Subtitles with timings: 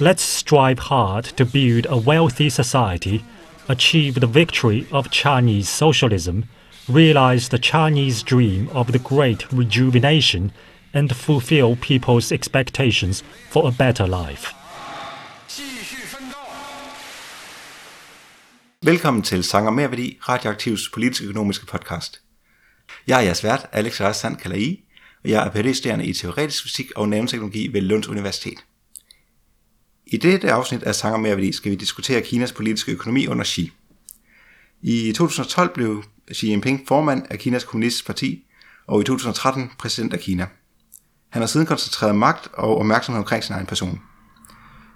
[0.00, 3.24] Let's strive hard to build a wealthy society,
[3.68, 6.44] achieve the victory of Chinese socialism,
[6.88, 10.52] realize the Chinese dream of the great rejuvenation,
[10.94, 14.54] and fulfill people's expectations for a better life.
[18.82, 22.20] Velkommen til Sanger Mere Værdi, Radioaktivs politisk-økonomiske podcast.
[23.06, 24.91] Jeg er jeres vært, Alex Rassan Kalai, og
[25.24, 28.58] jeg er phd i teoretisk fysik og nanoteknologi ved Lunds Universitet.
[30.06, 33.72] I dette afsnit af Sanger Mere Værdi skal vi diskutere Kinas politiske økonomi under Xi.
[34.82, 36.02] I 2012 blev
[36.32, 38.44] Xi Jinping formand af Kinas Kommunistiske Parti,
[38.86, 40.46] og i 2013 præsident af Kina.
[41.28, 44.00] Han har siden koncentreret magt og opmærksomhed omkring sin egen person.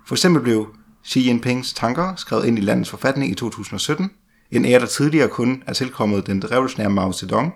[0.06, 0.74] For eksempel blev
[1.06, 4.10] Xi Jinpings tanker skrevet ind i landets forfatning i 2017,
[4.50, 7.52] en ære, der tidligere kun er tilkommet den revolutionære Mao Zedong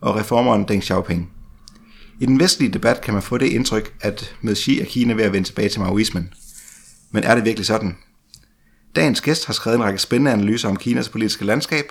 [0.00, 1.32] og reformeren Deng Xiaoping.
[2.20, 5.24] I den vestlige debat kan man få det indtryk, at med Xi er Kina ved
[5.24, 6.32] at vende tilbage til maoismen.
[7.10, 7.96] Men er det virkelig sådan?
[8.96, 11.84] Dagens gæst har skrevet en række spændende analyser om Kinas politiske landskab,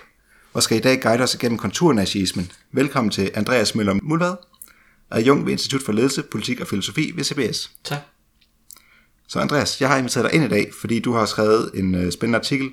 [0.52, 2.52] og skal i dag guide os igennem konturen af Xiismen.
[2.72, 4.34] Velkommen til Andreas Møller Mulvad,
[5.10, 7.70] adjunkt ved Institut for Ledelse, Politik og Filosofi ved CBS.
[7.84, 7.98] Tak.
[9.28, 12.10] Så Andreas, jeg har inviteret dig ind i dag, fordi du har skrevet en uh,
[12.10, 12.70] spændende artikel,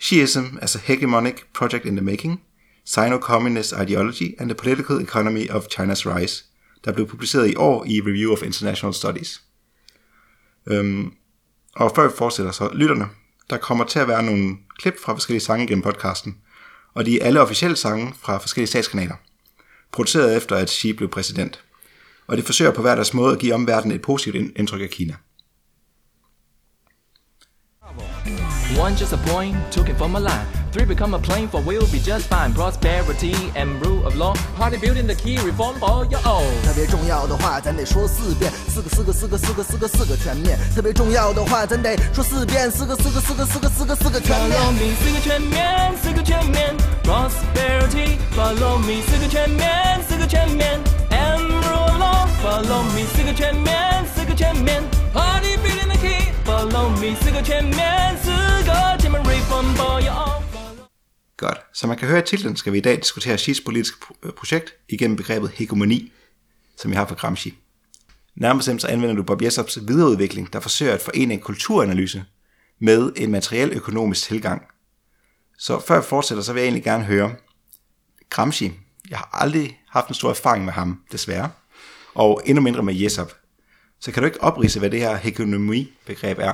[0.00, 2.40] Shiism as a Hegemonic Project in the Making,
[2.84, 6.44] Sino-Communist Ideology and the Political Economy of China's Rise,
[6.84, 9.42] der blev publiceret i år i Review of International Studies.
[10.66, 11.12] Øhm,
[11.76, 13.08] og før vi fortsætter, så lytterne,
[13.50, 16.36] der kommer til at være nogle klip fra forskellige sange gennem podcasten,
[16.94, 19.14] og de er alle officielle sange fra forskellige statskanaler,
[19.92, 21.64] produceret efter at Xi blev præsident.
[22.26, 25.14] Og det forsøger på hver deres måde at give omverdenen et positivt indtryk af Kina.
[28.80, 30.61] One just a point, took it from a line.
[30.72, 32.54] Three become a plane for we'll be just fine.
[32.54, 34.34] Prosperity and rule of law.
[34.56, 36.48] Party building the key reform for your own.
[36.64, 40.58] 特别重要的话，咱得说四遍，四个四个四个四个四个四个全面。
[40.74, 44.58] 特别重要的话，咱得说四遍，四个四个四个四个四个四个全面。
[44.58, 46.74] Follow me，四个全面，四个全面。
[47.04, 50.80] Prosperity, follow me，四个全面，四个全面。
[51.10, 54.82] And rule of law, follow me，四个全面，四个全面。
[55.12, 58.30] Party building the key, follow me，四个全面，四
[58.64, 60.31] 个全面 reform for your own.
[61.42, 61.60] Godt.
[61.72, 64.74] Som man kan høre i titlen, skal vi i dag diskutere Xi's politiske øh, projekt
[64.88, 66.12] igennem begrebet hegemoni,
[66.76, 67.54] som vi har fra Gramsci.
[68.34, 72.24] Nærmest så anvender du Bob Jessops videreudvikling, der forsøger at forene en kulturanalyse
[72.80, 74.62] med en materiel økonomisk tilgang.
[75.58, 77.34] Så før jeg fortsætter, så vil jeg egentlig gerne høre,
[78.30, 78.72] Gramsci,
[79.10, 81.50] jeg har aldrig haft en stor erfaring med ham, desværre,
[82.14, 83.32] og endnu mindre med Jessop.
[84.00, 86.52] Så kan du ikke oprise, hvad det her hegemoni-begreb er?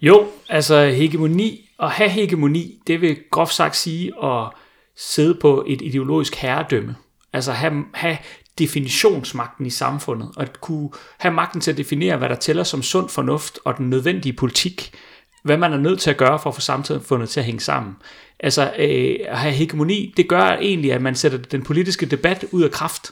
[0.00, 4.48] Jo, altså hegemoni, at have hegemoni, det vil groft sagt sige at
[4.96, 6.96] sidde på et ideologisk herredømme.
[7.32, 8.18] Altså have, have
[8.58, 12.82] definitionsmagten i samfundet, og at kunne have magten til at definere, hvad der tæller som
[12.82, 14.94] sund fornuft og den nødvendige politik,
[15.42, 17.96] hvad man er nødt til at gøre for at få samfundet til at hænge sammen.
[18.40, 22.62] Altså øh, at have hegemoni, det gør egentlig, at man sætter den politiske debat ud
[22.62, 23.10] af kraft.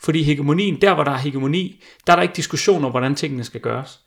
[0.00, 3.44] Fordi hegemonien, der hvor der er hegemoni, der er der ikke diskussion om, hvordan tingene
[3.44, 4.00] skal gøres.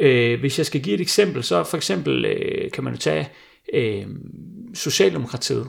[0.00, 3.28] Øh, hvis jeg skal give et eksempel, så for eksempel øh, kan man jo tage
[3.74, 4.06] øh,
[4.74, 5.68] Socialdemokratiet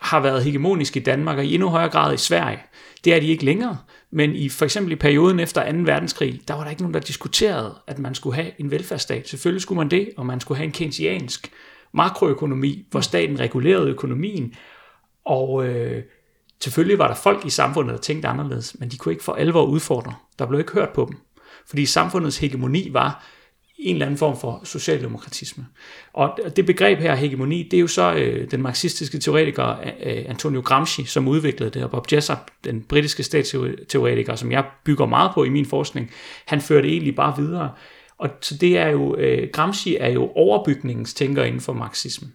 [0.00, 2.58] har været hegemonisk i Danmark og i endnu højere grad i Sverige.
[3.04, 3.78] Det er de ikke længere,
[4.10, 5.78] men i for eksempel i perioden efter 2.
[5.78, 9.28] verdenskrig, der var der ikke nogen, der diskuterede, at man skulle have en velfærdsstat.
[9.28, 11.52] Selvfølgelig skulle man det, og man skulle have en keynesiansk
[11.92, 14.54] makroøkonomi, hvor staten regulerede økonomien,
[15.24, 16.02] og øh,
[16.62, 19.64] selvfølgelig var der folk i samfundet, der tænkte anderledes, men de kunne ikke for alvor
[19.64, 20.14] udfordre.
[20.38, 21.18] Der blev ikke hørt på dem,
[21.68, 23.24] fordi samfundets hegemoni var
[23.84, 25.66] en eller anden form for socialdemokratisme.
[26.12, 30.60] Og det begreb her, hegemoni, det er jo så øh, den marxistiske teoretiker øh, Antonio
[30.60, 35.44] Gramsci, som udviklede det, og Bob Jessup, den britiske statsteoretiker, som jeg bygger meget på
[35.44, 36.10] i min forskning,
[36.46, 37.70] han fører det egentlig bare videre.
[38.18, 42.32] Og så det er jo, øh, Gramsci er jo overbygningens tænker inden for marxismen.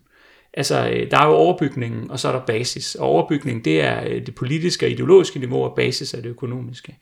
[0.53, 2.95] Altså, øh, der er jo overbygningen, og så er der basis.
[2.95, 6.97] Og overbygningen, det er øh, det politiske og ideologiske niveau, og basis er det økonomiske.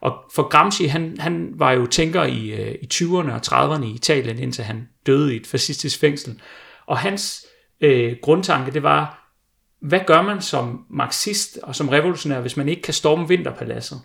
[0.00, 3.90] Og for Gramsci, han, han var jo tænker i, øh, i 20'erne og 30'erne i
[3.90, 6.40] Italien, indtil han døde i et fascistisk fængsel.
[6.86, 7.46] Og hans
[7.80, 9.32] øh, grundtanke, det var,
[9.80, 14.00] hvad gør man som marxist og som revolutionær, hvis man ikke kan storme vinterpaladset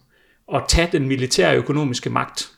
[0.47, 2.51] og tage den militære økonomiske magt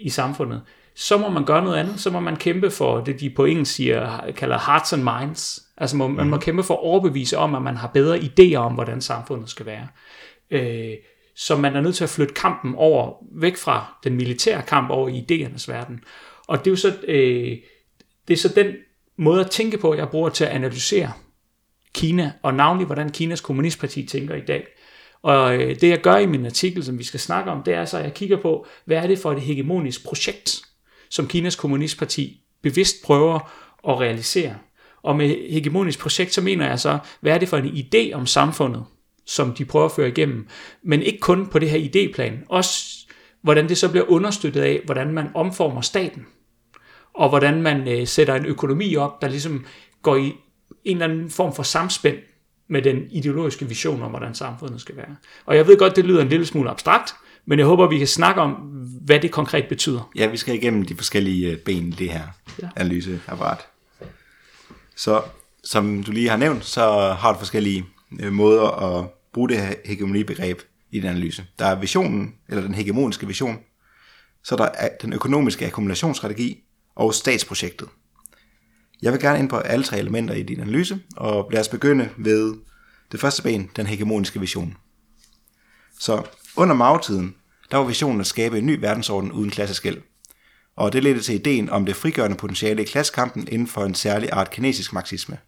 [0.00, 0.62] i samfundet?
[1.00, 2.00] så må man gøre noget andet.
[2.00, 5.62] Så må man kæmpe for det, de på engelsk siger, kalder hearts and minds.
[5.76, 8.72] Altså må, man må kæmpe for at overbevise om, at man har bedre idéer om,
[8.72, 9.86] hvordan samfundet skal være.
[10.50, 10.94] Øh,
[11.40, 15.08] så man er nødt til at flytte kampen over, væk fra den militære kamp over
[15.08, 16.00] i idéernes verden.
[16.48, 17.56] Og det er jo så, øh,
[18.28, 18.66] det er så den
[19.16, 21.12] måde at tænke på, jeg bruger til at analysere
[21.94, 24.66] Kina, og navnlig hvordan Kinas kommunistparti tænker i dag.
[25.22, 27.84] Og øh, det jeg gør i min artikel, som vi skal snakke om, det er
[27.84, 30.62] så, at jeg kigger på, hvad er det for et hegemonisk projekt,
[31.10, 33.38] som Kinas kommunistparti bevidst prøver
[33.88, 34.54] at realisere.
[35.02, 38.26] Og med hegemonisk projekt, så mener jeg så, hvad er det for en idé om
[38.26, 38.84] samfundet,
[39.30, 40.46] som de prøver at føre igennem.
[40.82, 42.96] Men ikke kun på det her idéplan, også
[43.42, 46.26] hvordan det så bliver understøttet af, hvordan man omformer staten,
[47.14, 49.64] og hvordan man øh, sætter en økonomi op, der ligesom
[50.02, 50.32] går i
[50.84, 52.16] en eller anden form for samspænd
[52.68, 55.16] med den ideologiske vision om, hvordan samfundet skal være.
[55.46, 57.14] Og jeg ved godt, det lyder en lille smule abstrakt,
[57.46, 58.52] men jeg håber, vi kan snakke om,
[59.04, 60.10] hvad det konkret betyder.
[60.16, 62.22] Ja, vi skal igennem de forskellige øh, ben i det her
[62.62, 62.68] Ja.
[62.76, 63.58] analyseapparat.
[64.96, 65.22] Så
[65.64, 67.84] som du lige har nævnt, så har du forskellige
[68.20, 70.60] øh, måder at bruge det her hegemonibegreb
[70.90, 71.46] i den analyse.
[71.58, 73.58] Der er visionen, eller den hegemoniske vision,
[74.44, 77.88] så der er den økonomiske akkumulationsstrategi og statsprojektet.
[79.02, 82.08] Jeg vil gerne ind på alle tre elementer i din analyse, og lad os begynde
[82.18, 82.54] ved
[83.12, 84.76] det første ben, den hegemoniske vision.
[85.98, 86.22] Så
[86.56, 87.34] under Mao-tiden,
[87.70, 89.98] der var visionen at skabe en ny verdensorden uden klasseskæld.
[90.76, 94.28] Og det ledte til ideen om det frigørende potentiale i klassekampen inden for en særlig
[94.32, 95.38] art kinesisk marxisme.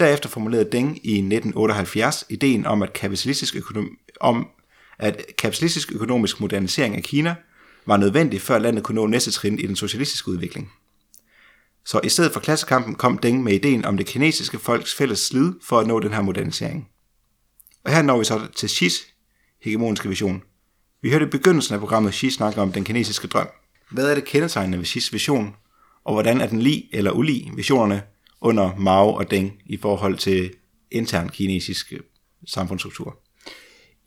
[0.00, 4.48] Derefter formulerede Deng i 1978 ideen om, at kapitalistisk, økonom- om,
[4.98, 7.34] at kapitalistisk økonomisk modernisering af Kina
[7.86, 10.72] var nødvendig, før landet kunne nå næste trin i den socialistiske udvikling.
[11.84, 15.52] Så i stedet for klassekampen kom Deng med ideen om det kinesiske folks fælles slid
[15.62, 16.88] for at nå den her modernisering.
[17.84, 19.06] Og her når vi så til Xis
[19.62, 20.42] hegemoniske vision.
[21.02, 23.48] Vi hørte i begyndelsen af programmet Xi snakke om den kinesiske drøm.
[23.90, 25.54] Hvad er det kendetegnende ved Xis vision,
[26.04, 28.02] og hvordan er den lig eller ulig visionerne
[28.40, 30.52] under Mao og Deng i forhold til
[30.90, 32.00] intern kinesisk øh,
[32.46, 33.18] samfundsstruktur?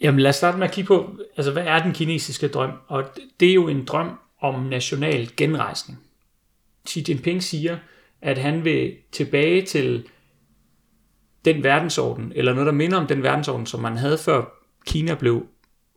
[0.02, 2.72] Jamen lad os starte med at kigge på, altså hvad er den kinesiske drøm?
[2.88, 3.04] Og
[3.40, 4.10] det er jo en drøm
[4.42, 6.00] om national genrejsning.
[6.88, 7.78] Xi Jinping siger,
[8.22, 10.08] at han vil tilbage til
[11.46, 14.46] den verdensorden, eller noget, der minder om den verdensorden, som man havde før
[14.86, 15.46] Kina blev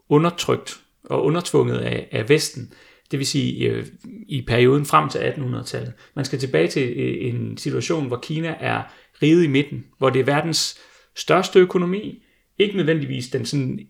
[0.08, 2.72] undertrykt og undertvunget af, af Vesten.
[3.10, 3.86] Det vil sige øh,
[4.28, 5.92] i perioden frem til 1800-tallet.
[6.16, 8.82] Man skal tilbage til øh, en situation, hvor Kina er
[9.22, 10.78] riget i midten, hvor det er verdens
[11.16, 12.22] største økonomi,
[12.58, 13.80] ikke nødvendigvis den sådan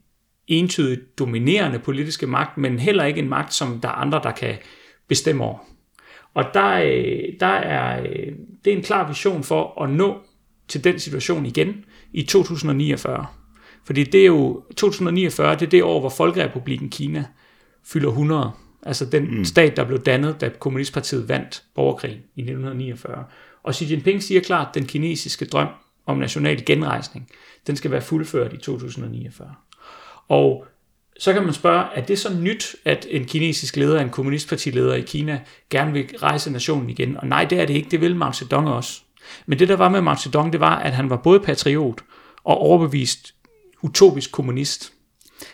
[0.47, 4.55] entydigt dominerende politiske magt, men heller ikke en magt, som der er andre, der kan
[5.09, 5.59] bestemme over.
[6.35, 8.33] Og der, øh, der er, øh,
[8.65, 10.19] det er en klar vision for at nå
[10.69, 13.27] til den situation igen i 2049.
[13.85, 17.25] Fordi det er jo 2049, det er det år, hvor Folkerepubliken Kina
[17.85, 18.53] fylder 100.
[18.87, 19.45] Altså den mm.
[19.45, 23.25] stat, der blev dannet, da Kommunistpartiet vandt borgerkrigen i 1949.
[23.63, 25.69] Og Xi Jinping siger klart, at den kinesiske drøm
[26.07, 27.29] om national genrejsning,
[27.67, 29.55] den skal være fuldført i 2049.
[30.29, 30.67] Og
[31.19, 35.01] så kan man spørge, er det så nyt, at en kinesisk leder, en kommunistpartileder i
[35.01, 35.41] Kina,
[35.71, 37.17] gerne vil rejse nationen igen?
[37.17, 37.91] Og nej, det er det ikke.
[37.91, 39.01] Det vil Mao Zedong også.
[39.47, 42.01] Men det, der var med Mao Zedong, det var, at han var både patriot
[42.45, 43.35] og overbevist
[43.83, 44.93] utopisk kommunist.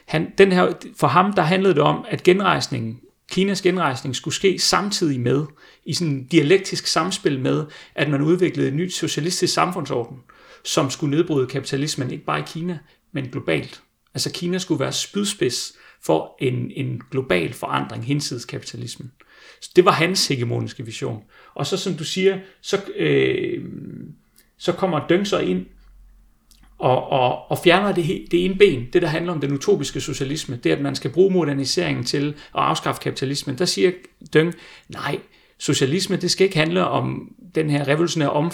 [0.06, 3.00] Han, den her, for ham, der handlede det om, at genrejsningen,
[3.32, 5.44] Kinas genrejsning skulle ske samtidig med,
[5.84, 10.16] i sådan en dialektisk samspil med, at man udviklede en ny socialistisk samfundsorden,
[10.64, 12.78] som skulle nedbryde kapitalismen, ikke bare i Kina,
[13.12, 13.82] men globalt.
[14.14, 15.72] Altså Kina skulle være spydspids
[16.02, 19.12] for en, en global forandring hinsides kapitalismen.
[19.60, 21.22] Så det var hans hegemoniske vision.
[21.54, 23.64] Og så som du siger, så, øh,
[24.58, 25.66] så kommer Deng så ind
[26.82, 30.56] og, og, og fjerner det, det ene ben, det der handler om den utopiske socialisme,
[30.56, 33.58] det at man skal bruge moderniseringen til at afskaffe kapitalismen.
[33.58, 33.90] Der siger
[34.32, 34.54] Døng,
[34.88, 35.18] nej,
[35.58, 38.52] socialisme det skal ikke handle om den her revolutionære om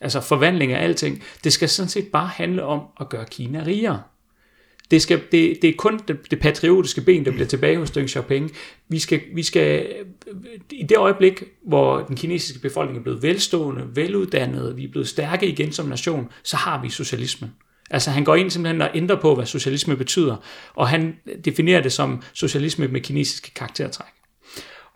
[0.00, 1.22] altså forvandling af alting.
[1.44, 4.02] Det skal sådan set bare handle om at gøre Kina rigere.
[4.90, 8.10] Det, skal, det, det er kun det, det patriotiske ben, der bliver tilbage hos Deng
[8.10, 8.50] Xiaoping.
[8.88, 9.86] Vi skal, vi skal,
[10.70, 15.46] I det øjeblik, hvor den kinesiske befolkning er blevet velstående, veluddannet, vi er blevet stærke
[15.46, 17.50] igen som nation, så har vi socialismen.
[17.90, 20.36] Altså han går ind simpelthen og ændrer på, hvad socialisme betyder,
[20.74, 24.12] og han definerer det som socialisme med kinesiske karaktertræk.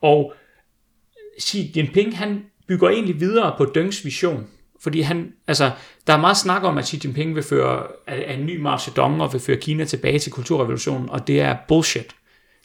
[0.03, 0.35] Og
[1.41, 4.47] Xi Jinping, han bygger egentlig videre på Dengs vision,
[4.83, 5.71] fordi han, altså,
[6.07, 9.23] der er meget snak om, at Xi Jinping vil føre af en ny Mao Zedong
[9.23, 12.15] og vil føre Kina tilbage til kulturrevolutionen, og det er bullshit.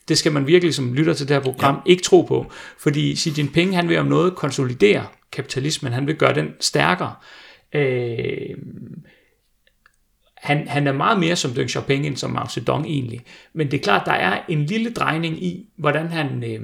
[0.08, 1.92] Det skal man virkelig, som lytter til det her program, ja.
[1.92, 2.52] ikke tro på.
[2.80, 7.14] Fordi Xi Jinping, han vil om noget konsolidere kapitalismen, han vil gøre den stærkere.
[7.74, 8.58] Øh,
[10.38, 13.22] han, han er meget mere som Deng Xiaoping end som Mao Zedong egentlig.
[13.54, 16.62] Men det er klart, der er en lille drejning i, hvordan han, øh,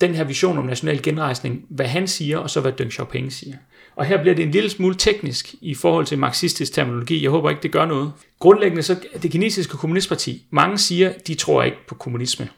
[0.00, 3.56] den her vision om national genrejsning, hvad han siger, og så hvad Deng Xiaoping siger.
[3.96, 7.22] Og her bliver det en lille smule teknisk i forhold til marxistisk terminologi.
[7.22, 8.12] Jeg håber ikke, det gør noget.
[8.38, 12.48] Grundlæggende så det kinesiske kommunistparti, mange siger, de tror ikke på kommunisme.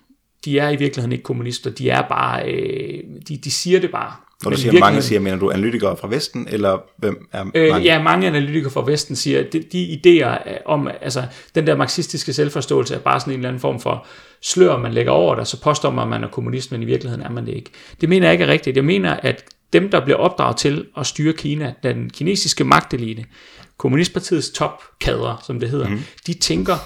[0.45, 4.13] De er i virkeligheden ikke kommunister, de er bare, øh, de, de siger det bare.
[4.45, 7.71] Når du Men siger mange, siger, mener du analytikere fra Vesten, eller hvem er Øh,
[7.71, 7.85] mange?
[7.85, 11.23] ja, mange analytikere fra Vesten siger, at de, de idéer øh, om, altså
[11.55, 14.07] den der marxistiske selvforståelse er bare sådan en eller anden form for
[14.43, 17.27] slør, man lægger over det, så påstår man, at man er kommunist, men i virkeligheden
[17.27, 17.71] er man det ikke.
[18.01, 18.77] Det mener jeg ikke er rigtigt.
[18.77, 23.25] Jeg mener, at dem, der bliver opdraget til at styre Kina, den kinesiske magtelite,
[23.77, 26.01] kommunistpartiets topkadre, som det hedder, mm.
[26.27, 26.77] de tænker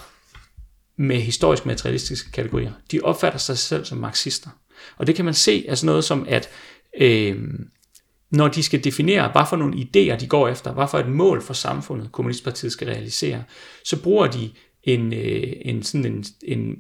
[0.97, 2.73] med historisk materialistiske kategorier.
[2.91, 4.51] De opfatter sig selv som marxister.
[4.97, 6.49] Og det kan man se af sådan noget som, at
[7.01, 7.37] øh,
[8.31, 11.43] når de skal definere, hvad for nogle idéer de går efter, hvad for et mål
[11.43, 13.45] for samfundet, Kommunistpartiet skal realisere,
[13.85, 14.51] så bruger de
[14.83, 16.77] en, øh, en, sådan en, en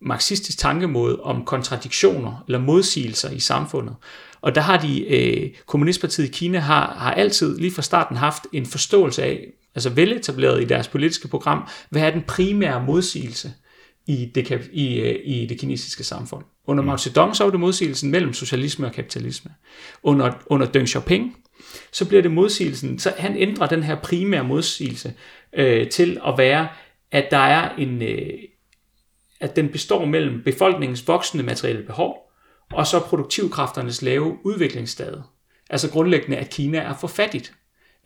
[0.00, 3.94] marxistisk tankemåde om kontradiktioner eller modsigelser i samfundet.
[4.40, 8.42] Og der har de, øh, Kommunistpartiet i Kina har, har altid lige fra starten haft
[8.52, 13.52] en forståelse af, altså veletableret i deres politiske program, hvad er den primære modsigelse
[14.06, 16.44] i det, i, øh, i det kinesiske samfund.
[16.66, 19.50] Under Mao Zedong så var det modsigelsen mellem socialisme og kapitalisme.
[20.02, 21.36] Under, under Deng Xiaoping,
[21.92, 25.12] så bliver det modsigelsen, så han ændrer den her primære modsigelse
[25.52, 26.68] øh, til at være,
[27.12, 28.30] at der er en, øh,
[29.40, 32.27] at den består mellem befolkningens voksende materielle behov,
[32.72, 35.22] og så produktivkræfternes lave udviklingsstade.
[35.70, 37.52] Altså grundlæggende, at Kina er for fattigt.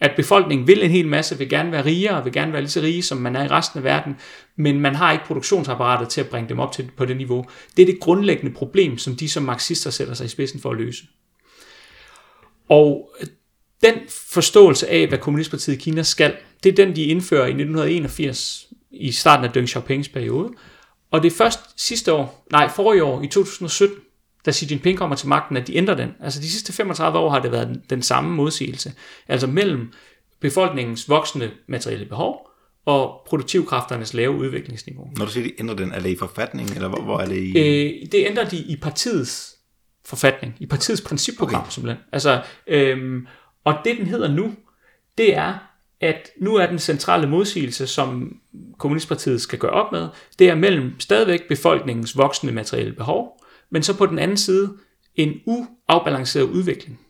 [0.01, 2.81] At befolkningen vil en hel masse, vil gerne være rigere, vil gerne være lige så
[2.81, 4.17] rige, som man er i resten af verden,
[4.57, 7.45] men man har ikke produktionsapparatet til at bringe dem op til på det niveau.
[7.77, 10.77] Det er det grundlæggende problem, som de som marxister sætter sig i spidsen for at
[10.77, 11.05] løse.
[12.69, 13.15] Og
[13.85, 18.69] den forståelse af, hvad Kommunistpartiet i Kina skal, det er den, de indfører i 1981,
[18.91, 20.51] i starten af Deng Xiaopings periode.
[21.11, 23.97] Og det er først sidste år, nej, forrige år, i 2017,
[24.47, 26.11] da Xi Jinping kommer til magten, at de ændrer den.
[26.21, 28.93] Altså de sidste 35 år har det været den, den samme modsigelse.
[29.29, 29.93] Altså mellem
[30.41, 32.49] befolkningens voksende materielle behov
[32.85, 35.11] og produktivkræfternes lave udviklingsniveau.
[35.17, 37.37] Når du siger, de ændrer den, er det i forfatning, eller hvor, hvor er det
[37.37, 37.59] i...
[37.59, 39.57] Øh, det ændrer de i partiets
[40.05, 41.71] forfatning, i partiets principprogram okay.
[41.71, 42.05] simpelthen.
[42.13, 43.27] Altså, øhm,
[43.65, 44.55] og det den hedder nu,
[45.19, 45.55] det er,
[46.01, 48.37] at nu er den centrale modsigelse, som
[48.79, 50.09] Kommunistpartiet skal gøre op med,
[50.39, 53.42] det er mellem stadigvæk befolkningens voksende materielle behov,
[53.73, 54.77] men så på den anden side
[55.15, 57.01] en uafbalanceret udvikling.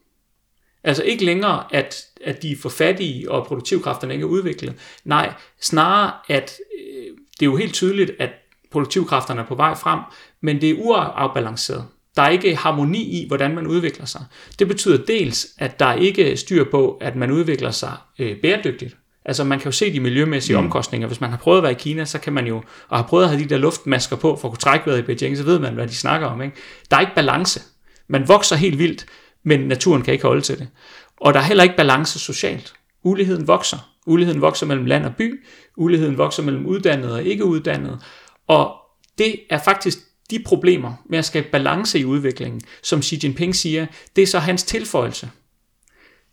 [0.84, 4.74] Altså ikke længere, at, at de er for fattige, og produktivkræfterne ikke er udviklet.
[5.04, 7.06] Nej, snarere, at øh,
[7.40, 8.30] det er jo helt tydeligt, at
[8.70, 10.00] produktivkræfterne er på vej frem,
[10.40, 11.84] men det er uafbalanceret.
[12.16, 14.24] Der er ikke harmoni i, hvordan man udvikler sig.
[14.58, 18.96] Det betyder dels, at der ikke er styr på, at man udvikler sig øh, bæredygtigt.
[19.24, 20.64] Altså man kan jo se de miljømæssige mm.
[20.64, 21.08] omkostninger.
[21.08, 23.24] Hvis man har prøvet at være i Kina, så kan man jo, og har prøvet
[23.24, 25.58] at have de der luftmasker på for at kunne trække vejret i Beijing, så ved
[25.58, 26.42] man, hvad de snakker om.
[26.42, 26.56] Ikke?
[26.90, 27.60] Der er ikke balance.
[28.08, 29.06] Man vokser helt vildt,
[29.42, 30.68] men naturen kan ikke holde til det.
[31.16, 32.74] Og der er heller ikke balance socialt.
[33.02, 33.88] Uligheden vokser.
[34.06, 35.44] Uligheden vokser mellem land og by.
[35.76, 37.98] Uligheden vokser mellem uddannede og ikke uddannede.
[38.46, 38.74] Og
[39.18, 39.98] det er faktisk
[40.30, 43.86] de problemer med at skabe balance i udviklingen, som Xi Jinping siger,
[44.16, 45.30] det er så hans tilføjelse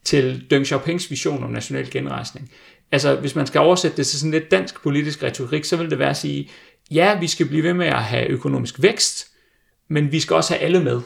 [0.04, 2.52] til Deng Xiaopings vision om national genrejsning.
[2.92, 6.00] Altså, hvis man skal oversætte det til sådan lidt dansk politisk retorik, så vil det
[6.00, 6.50] være at sige,
[6.92, 9.28] ja, vi skal blive ved med at have økonomisk vækst,
[9.90, 11.02] men vi skal også have alle med.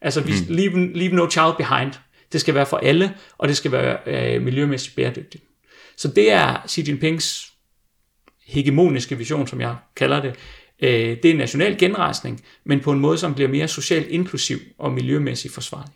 [0.00, 0.54] Altså, vi, mm.
[0.54, 1.92] leave, leave no child behind.
[2.32, 5.44] Det skal være for alle, og det skal være øh, miljømæssigt bæredygtigt.
[5.96, 7.52] Så det er Xi Jinpings
[8.46, 10.34] hegemoniske vision, som jeg kalder det.
[10.82, 14.92] Øh, det er national genrejsning, men på en måde, som bliver mere socialt inklusiv og
[14.92, 15.92] miljømæssigt forsvarlig.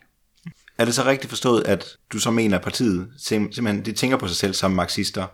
[0.78, 4.16] Er det så rigtigt forstået, at du så mener, at partiet sim- simpelthen de tænker
[4.16, 5.26] på sig selv som marxister?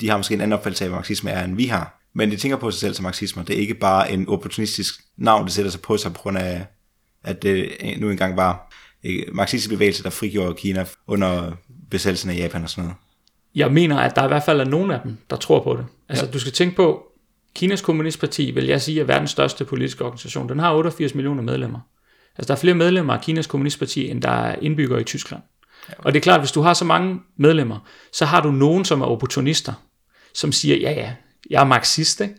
[0.00, 2.02] De har måske en anden opfattelse af, hvad marxisme er, end vi har.
[2.14, 3.42] Men de tænker på sig selv som marxismer.
[3.42, 6.66] Det er ikke bare en opportunistisk navn, der sætter sig på sig på grund af,
[7.24, 11.52] at det nu engang var en marxistisk bevægelse, der frigjorde Kina under
[11.90, 12.96] besættelsen af Japan og sådan noget.
[13.54, 15.86] Jeg mener, at der i hvert fald er nogen af dem, der tror på det.
[16.08, 16.30] Altså, ja.
[16.30, 17.02] du skal tænke på,
[17.54, 20.48] Kinas Kommunistparti, vil jeg sige, er verdens største politiske organisation.
[20.48, 21.80] Den har 88 millioner medlemmer.
[22.38, 25.42] Altså, der er flere medlemmer af Kinas Kommunistparti, end der er indbyggere i Tyskland.
[25.98, 27.78] Og det er klart, hvis du har så mange medlemmer,
[28.12, 29.72] så har du nogen, som er opportunister,
[30.34, 31.12] som siger, ja ja,
[31.50, 32.34] jeg er marxist, ikke?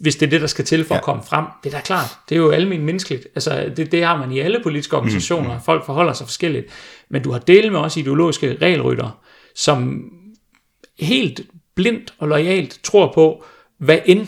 [0.00, 0.98] hvis det er det, der skal til for ja.
[0.98, 1.44] at komme frem.
[1.64, 2.18] Det er da klart.
[2.28, 3.26] Det er jo almindeligt menneskeligt.
[3.34, 5.54] Altså, det, det har man i alle politiske organisationer.
[5.54, 5.60] Mm.
[5.64, 6.66] Folk forholder sig forskelligt.
[7.08, 9.20] Men du har delt med også ideologiske regelrytter,
[9.54, 10.04] som
[10.98, 11.40] helt
[11.74, 13.44] blindt og lojalt tror på,
[13.78, 14.26] hvad end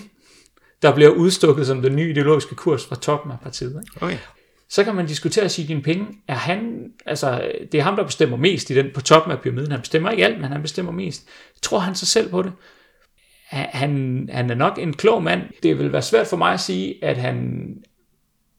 [0.83, 3.83] der bliver udstukket som den nye ideologiske kurs fra toppen af partiet.
[3.83, 4.05] Ikke?
[4.05, 4.19] Okay.
[4.69, 6.23] Så kan man diskutere Xi Jinping.
[6.29, 9.71] Er han, altså, det er ham, der bestemmer mest i den på toppen af pyramiden.
[9.71, 11.29] Han bestemmer ikke alt, men han bestemmer mest.
[11.63, 12.53] Tror han sig selv på det?
[13.49, 15.43] Han, han er nok en klog mand.
[15.63, 17.69] Det vil være svært for mig at sige, at han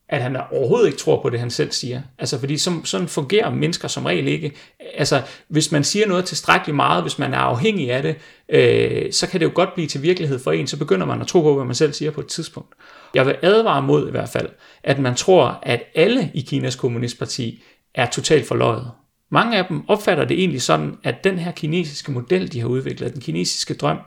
[0.09, 2.01] at han overhovedet ikke tror på det, han selv siger.
[2.19, 4.51] Altså, fordi som, sådan fungerer mennesker som regel ikke.
[4.95, 8.15] Altså, hvis man siger noget tilstrækkeligt meget, hvis man er afhængig af det,
[8.49, 11.27] øh, så kan det jo godt blive til virkelighed for en, så begynder man at
[11.27, 12.73] tro på, hvad man selv siger på et tidspunkt.
[13.13, 14.49] Jeg vil advare mod i hvert fald,
[14.83, 17.63] at man tror, at alle i Kinas kommunistparti
[17.95, 18.91] er totalt forløjet.
[19.31, 23.13] Mange af dem opfatter det egentlig sådan, at den her kinesiske model, de har udviklet,
[23.13, 23.97] den kinesiske drøm,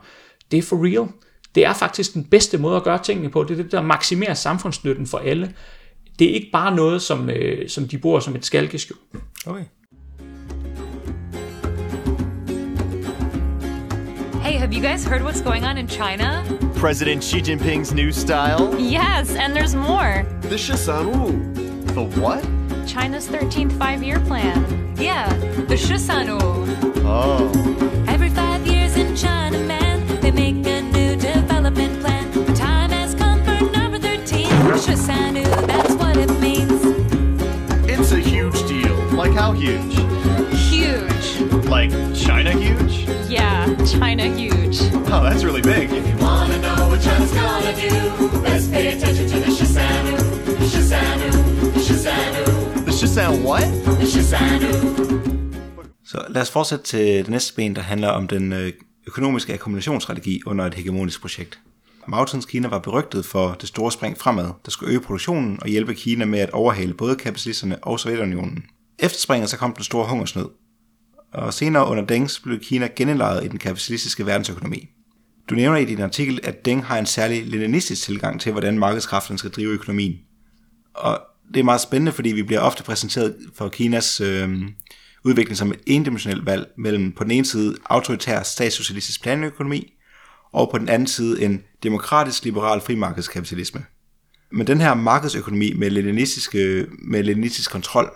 [0.51, 1.07] det er for real.
[1.55, 3.43] Det er faktisk den bedste måde at gøre tingene på.
[3.43, 5.53] Det er det, der maksimerer samfundsnytten for alle.
[6.19, 8.97] Det er ikke bare noget, som, øh, som de bruger som et skalkeskjul.
[9.45, 9.63] Okay.
[14.43, 16.43] Hey, have you guys heard what's going on in China?
[16.75, 18.75] President Xi Jinping's new style?
[18.79, 20.25] Yes, and there's more.
[20.41, 21.31] The Shisanu.
[21.95, 22.43] The what?
[22.85, 24.57] China's 13th five year plan.
[24.99, 25.29] Yeah,
[25.67, 26.39] the Shisanu.
[27.05, 27.49] Oh.
[28.07, 32.31] Every five years in China, man, they make a new development plan.
[32.31, 34.45] The time has come for number 13.
[34.85, 35.43] Shisanu,
[39.63, 39.95] huge?
[40.69, 41.27] Huge.
[41.75, 41.91] Like
[42.25, 42.95] China huge?
[43.29, 44.77] Yeah, China huge.
[45.13, 45.87] Oh, that's really big.
[46.25, 47.93] Wanna know what China's gonna do?
[48.47, 50.15] Let's pay attention to the Shisanu.
[50.59, 51.31] The Shisanu.
[52.87, 53.67] The Shisanu what?
[53.99, 54.71] The Shisanu.
[56.05, 58.73] Så lad os fortsætte til det næste ben, der handler om den øh,
[59.07, 61.59] økonomiske akkumulationsstrategi under et hegemonisk projekt.
[62.07, 65.67] Mao Zedongs Kina var berygtet for det store spring fremad, der skulle øge produktionen og
[65.67, 68.63] hjælpe Kina med at overhale både kapitalisterne og Sovjetunionen.
[68.99, 70.49] Efter springet så kom den store hungersnød,
[71.33, 74.89] og senere under Dengs blev Kina genindlejet i den kapitalistiske verdensøkonomi.
[75.49, 79.39] Du nævner i din artikel, at Deng har en særlig leninistisk tilgang til, hvordan markedskræfterne
[79.39, 80.19] skal drive økonomien.
[80.93, 81.21] Og
[81.53, 84.61] det er meget spændende, fordi vi bliver ofte præsenteret for Kinas øh,
[85.25, 89.93] udvikling som et endimensionelt valg mellem på den ene side autoritær statssocialistisk planøkonomi,
[90.51, 93.85] og på den anden side en demokratisk liberal frimarkedskapitalisme.
[94.51, 98.11] Men den her markedsøkonomi med leninistiske, øh, med leninistisk kontrol,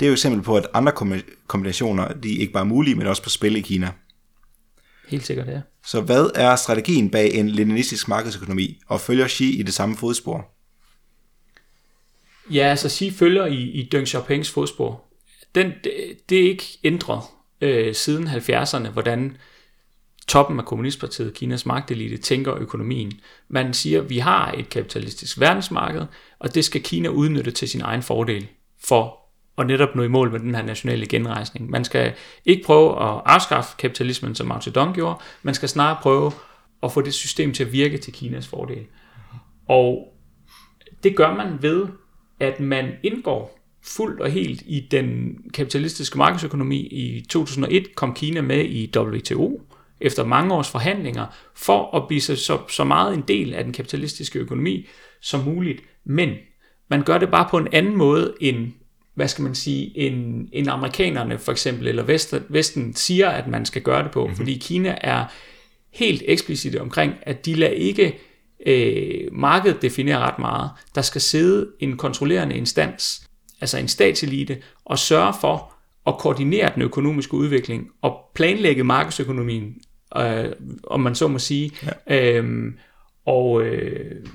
[0.00, 2.94] det er jo et eksempel på, at andre kombi- kombinationer, de er ikke bare mulige,
[2.94, 3.92] men også på spil i Kina.
[5.08, 5.60] Helt sikkert, ja.
[5.86, 10.54] Så hvad er strategien bag en leninistisk markedsøkonomi, og følger Xi i det samme fodspor?
[12.50, 15.04] Ja, altså Xi følger i, i Deng Xiaopings fodspor.
[15.54, 15.92] Den, det,
[16.28, 17.22] det er ikke ændret
[17.60, 19.36] øh, siden 70'erne, hvordan
[20.28, 23.12] toppen af Kommunistpartiet, Kinas magtelite, tænker økonomien.
[23.48, 26.06] Man siger, at vi har et kapitalistisk verdensmarked,
[26.38, 28.46] og det skal Kina udnytte til sin egen fordel
[28.84, 29.17] for
[29.58, 31.70] og netop nå i mål med den her nationale genrejsning.
[31.70, 32.12] Man skal
[32.44, 36.32] ikke prøve at afskaffe kapitalismen, som Mao Zedong gjorde, man skal snarere prøve
[36.82, 38.86] at få det system til at virke til Kinas fordel.
[39.68, 40.14] Og
[41.02, 41.86] det gør man ved,
[42.40, 46.76] at man indgår fuldt og helt i den kapitalistiske markedsøkonomi.
[46.76, 49.62] I 2001 kom Kina med i WTO
[50.00, 53.72] efter mange års forhandlinger for at blive så, så, så meget en del af den
[53.72, 54.86] kapitalistiske økonomi
[55.20, 55.82] som muligt.
[56.04, 56.34] Men
[56.90, 58.72] man gør det bare på en anden måde end
[59.18, 63.66] hvad skal man sige, end, end amerikanerne for eksempel, eller Vesten, Vesten siger, at man
[63.66, 64.20] skal gøre det på.
[64.20, 64.36] Mm-hmm.
[64.36, 65.24] Fordi Kina er
[65.92, 68.18] helt eksplicit omkring, at de lader ikke
[68.66, 70.70] øh, markedet definere ret meget.
[70.94, 73.28] Der skal sidde en kontrollerende instans,
[73.60, 75.72] altså en statselite, og sørge for
[76.06, 79.74] at koordinere den økonomiske udvikling og planlægge markedsøkonomien,
[80.16, 80.44] øh,
[80.84, 81.72] om man så må sige.
[82.08, 82.36] Ja.
[82.36, 82.78] Øhm,
[83.26, 84.26] og øh,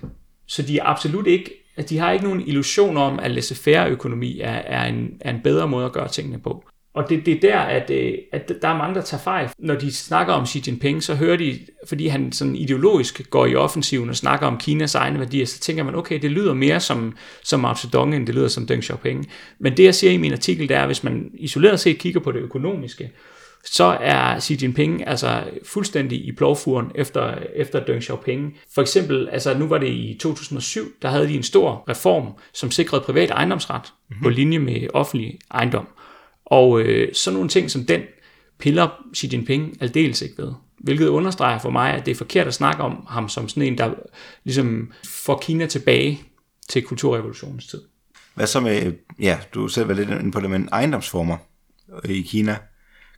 [0.47, 4.39] så de er absolut ikke, at de har ikke nogen illusion om, at laissez-faire økonomi
[4.39, 6.63] er, er, en, er en bedre måde at gøre tingene på.
[6.93, 9.49] Og det, det er der, at, øh, at der er mange, der tager fejl.
[9.59, 13.55] Når de snakker om Xi Jinping, så hører de, fordi han sådan ideologisk går i
[13.55, 17.15] offensiven og snakker om Kinas egne værdier, så tænker man, okay, det lyder mere som,
[17.43, 19.29] som Mao Zedong, end det lyder som Deng Xiaoping.
[19.59, 22.19] Men det, jeg siger i min artikel, det er, at hvis man isoleret set kigger
[22.19, 23.11] på det økonomiske,
[23.65, 28.57] så er Xi Jinping altså fuldstændig i plovfuren efter, efter Deng Xiaoping.
[28.73, 32.71] For eksempel, altså nu var det i 2007, der havde de en stor reform, som
[32.71, 34.23] sikrede privat ejendomsret mm-hmm.
[34.23, 35.87] på linje med offentlig ejendom.
[36.45, 38.01] Og øh, sådan nogle ting som den
[38.59, 40.53] piller Xi Jinping aldeles ikke ved.
[40.79, 43.77] Hvilket understreger for mig, at det er forkert at snakke om ham som sådan en,
[43.77, 43.93] der
[44.43, 46.21] ligesom får Kina tilbage
[46.69, 47.81] til kulturrevolutionens tid.
[48.35, 51.37] Hvad så med, ja, du selv var lidt inde på det, men ejendomsformer
[52.05, 52.57] i Kina,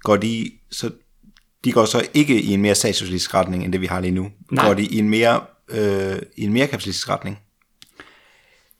[0.06, 0.91] går de, så,
[1.63, 4.32] de går så ikke i en mere statssocialistisk retning, end det vi har lige nu.
[4.52, 4.65] Nej.
[4.65, 7.39] Går de i en mere, øh, i en mere kapitalistisk retning?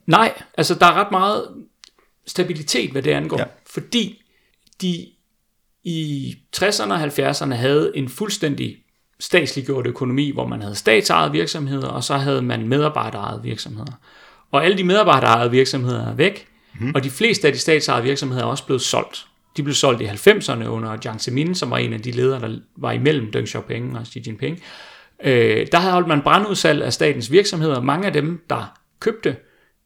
[0.07, 1.47] Nej, altså der er ret meget
[2.27, 3.39] stabilitet, hvad det angår.
[3.39, 3.45] Ja.
[3.67, 4.21] Fordi
[4.81, 5.07] de
[5.83, 8.77] i 60'erne og 70'erne havde en fuldstændig
[9.19, 13.91] statsliggjort økonomi, hvor man havde statsejede virksomheder, og så havde man medarbejderejede virksomheder.
[14.51, 16.47] Og alle de medarbejderejede virksomheder er væk,
[16.79, 16.91] mm.
[16.95, 19.27] og de fleste af de statsejede virksomheder er også blevet solgt.
[19.57, 22.57] De blev solgt i 90'erne under Jiang Zemin, som var en af de ledere, der
[22.77, 24.61] var imellem Deng Xiaoping og Xi Jinping.
[25.23, 27.81] Øh, der havde holdt man brandudsalg af statens virksomheder.
[27.81, 29.35] Mange af dem, der købte,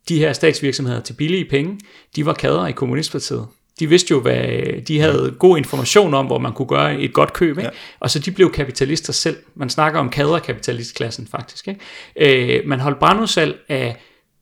[0.10, 1.80] de her statsvirksomheder til billige penge,
[2.16, 3.48] de var kader i kommunistpartiet.
[3.80, 7.34] De vidste jo, hvad de havde god information om, hvor man kunne gøre et godt
[7.34, 7.62] køb, ikke?
[7.62, 7.70] Ja.
[8.00, 9.38] og så de blev kapitalister selv.
[9.56, 11.68] Man snakker om kaderkapitalistklassen faktisk.
[11.68, 12.60] Ikke?
[12.60, 13.98] Øh, man holdt brandudsalg af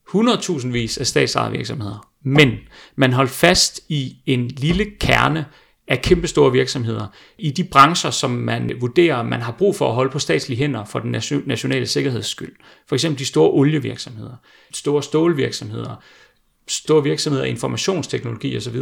[0.10, 2.52] 100.000 vis af statsejede virksomheder, men
[2.96, 5.46] man holdt fast i en lille kerne
[5.88, 10.12] af kæmpestore virksomheder i de brancher, som man vurderer, man har brug for at holde
[10.12, 12.56] på statslige hænder for den nation- nationale sikkerheds skyld.
[12.88, 14.36] For eksempel de store olievirksomheder,
[14.74, 15.96] store stålvirksomheder,
[16.68, 18.78] store virksomheder informationsteknologi osv.,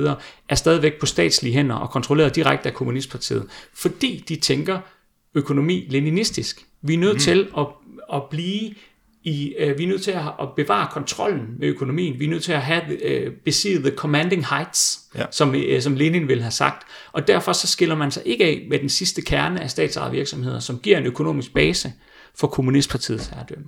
[0.50, 4.80] er stadigvæk på statslige hænder og kontrolleret direkte af Kommunistpartiet, fordi de tænker
[5.36, 6.66] økonomi leninistisk.
[6.82, 7.20] Vi er nødt mm.
[7.20, 7.68] til at,
[8.14, 8.74] at blive
[9.26, 12.20] i, øh, vi er nødt til at, bevare kontrollen med økonomien.
[12.20, 15.26] Vi er nødt til at have øh, besidde the commanding heights, ja.
[15.32, 16.88] som, øh, som Lenin ville have sagt.
[17.12, 20.60] Og derfor så skiller man sig ikke af med den sidste kerne af statsejede virksomheder,
[20.60, 21.94] som giver en økonomisk base
[22.36, 23.66] for Kommunistpartiets herredømme.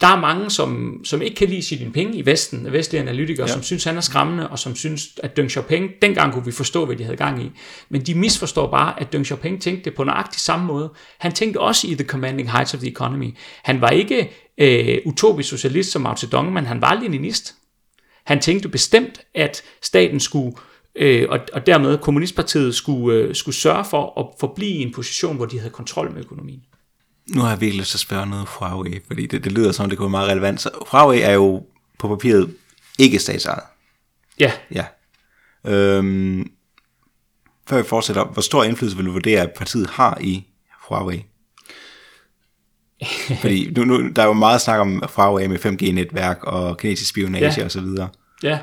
[0.00, 3.52] Der er mange, som, som ikke kan lide Xi Jinping i Vesten, vestlige analytikere, ja.
[3.52, 6.86] som synes, han er skræmmende, og som synes, at Deng Xiaoping, dengang kunne vi forstå,
[6.86, 7.50] hvad de havde gang i.
[7.88, 10.92] Men de misforstår bare, at Deng Xiaoping tænkte på nøjagtig samme måde.
[11.18, 13.36] Han tænkte også i The Commanding Heights of the Economy.
[13.62, 17.54] Han var ikke øh, utopisk socialist som Mao Zedong, men han var leninist.
[18.24, 20.56] Han tænkte bestemt, at staten skulle,
[20.94, 25.36] øh, og, og dermed kommunistpartiet skulle, øh, skulle sørge for at forblive i en position,
[25.36, 26.62] hvor de havde kontrol med økonomien.
[27.34, 29.88] Nu har jeg virkelig lyst til at spørge noget Huawei, fordi det, det lyder som,
[29.88, 30.60] det kunne være meget relevant.
[30.60, 31.66] Så Huawei er jo
[31.98, 32.54] på papiret
[32.98, 33.62] ikke statsejet.
[34.38, 34.52] Ja.
[34.74, 34.84] Ja.
[35.66, 36.50] Øhm,
[37.68, 40.46] før vi fortsætter, hvor stor indflydelse vil du vurdere, at partiet har i
[40.88, 41.24] Huawei?
[43.40, 47.54] Fordi nu, nu, der er jo meget snak om Huawei med 5G-netværk og kinesisk spionage
[47.58, 47.64] Ja.
[47.64, 48.08] og så videre.
[48.42, 48.58] Ja,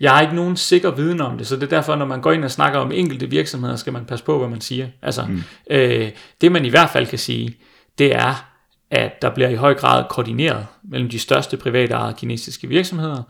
[0.00, 2.32] jeg har ikke nogen sikker viden om det, så det er derfor, når man går
[2.32, 4.88] ind og snakker om enkelte virksomheder, skal man passe på, hvad man siger.
[5.02, 5.42] Altså, mm.
[5.70, 7.56] øh, det man i hvert fald kan sige,
[7.98, 8.46] det er,
[8.90, 13.22] at der bliver i høj grad koordineret mellem de største private ejede kinesiske virksomheder,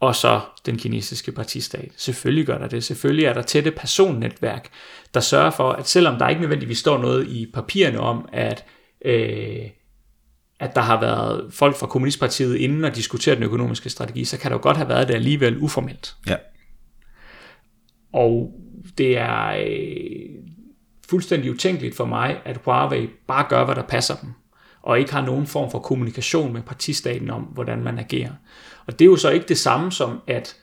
[0.00, 1.88] og så den kinesiske partistat.
[1.96, 2.84] Selvfølgelig gør der det.
[2.84, 4.68] Selvfølgelig er der tætte personnetværk,
[5.14, 8.64] der sørger for, at selvom der ikke nødvendigvis står noget i papirerne om, at
[9.04, 9.58] øh,
[10.64, 14.50] at der har været folk fra Kommunistpartiet inden og diskutere den økonomiske strategi, så kan
[14.50, 16.14] der jo godt have været det alligevel uformelt.
[16.26, 16.36] Ja.
[18.12, 18.52] Og
[18.98, 20.44] det er øh,
[21.10, 24.32] fuldstændig utænkeligt for mig, at Huawei bare gør, hvad der passer dem,
[24.82, 28.32] og ikke har nogen form for kommunikation med partistaten om, hvordan man agerer.
[28.86, 30.56] Og det er jo så ikke det samme som, at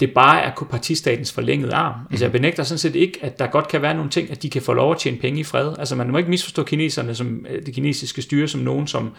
[0.00, 1.94] det bare er partistatens forlængede arm.
[2.10, 4.50] Altså jeg benægter sådan set ikke, at der godt kan være nogle ting, at de
[4.50, 5.74] kan få lov at tjene penge i fred.
[5.78, 9.10] Altså man må ikke misforstå kineserne som øh, det kinesiske styre som nogen, som,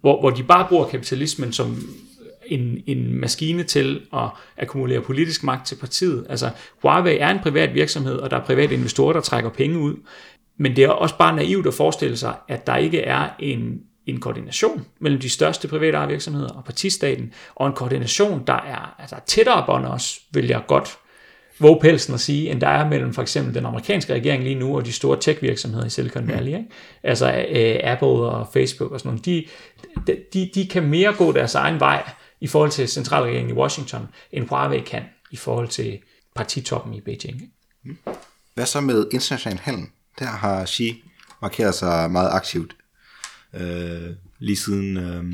[0.00, 1.76] hvor, hvor de bare bruger kapitalismen som
[2.46, 6.26] en, en maskine til at akkumulere politisk magt til partiet.
[6.28, 6.50] Altså
[6.82, 9.94] Huawei er en privat virksomhed, og der er private investorer, der trækker penge ud.
[10.56, 14.20] Men det er også bare naivt at forestille sig, at der ikke er en, en
[14.20, 19.64] koordination mellem de største private virksomheder og partistaten, og en koordination, der er, altså tættere
[19.66, 20.98] bånd os, vil jeg godt
[21.58, 24.76] våge pelsen at sige, end der er mellem for eksempel den amerikanske regering lige nu
[24.76, 26.52] og de store tech-virksomheder i Silicon Valley.
[26.52, 26.68] Ikke?
[27.02, 29.26] Altså øh, Apple og Facebook og sådan noget.
[29.26, 34.08] De, de, de kan mere gå deres egen vej i forhold til centralregeringen i Washington,
[34.32, 35.98] end Huawei kan i forhold til
[36.34, 37.42] partitoppen i Beijing.
[37.84, 37.96] Ikke?
[38.54, 39.86] Hvad så med international handel?
[40.18, 41.04] Der har Xi
[41.42, 42.76] markeret sig meget aktivt.
[43.56, 45.24] Øh, lige siden øh,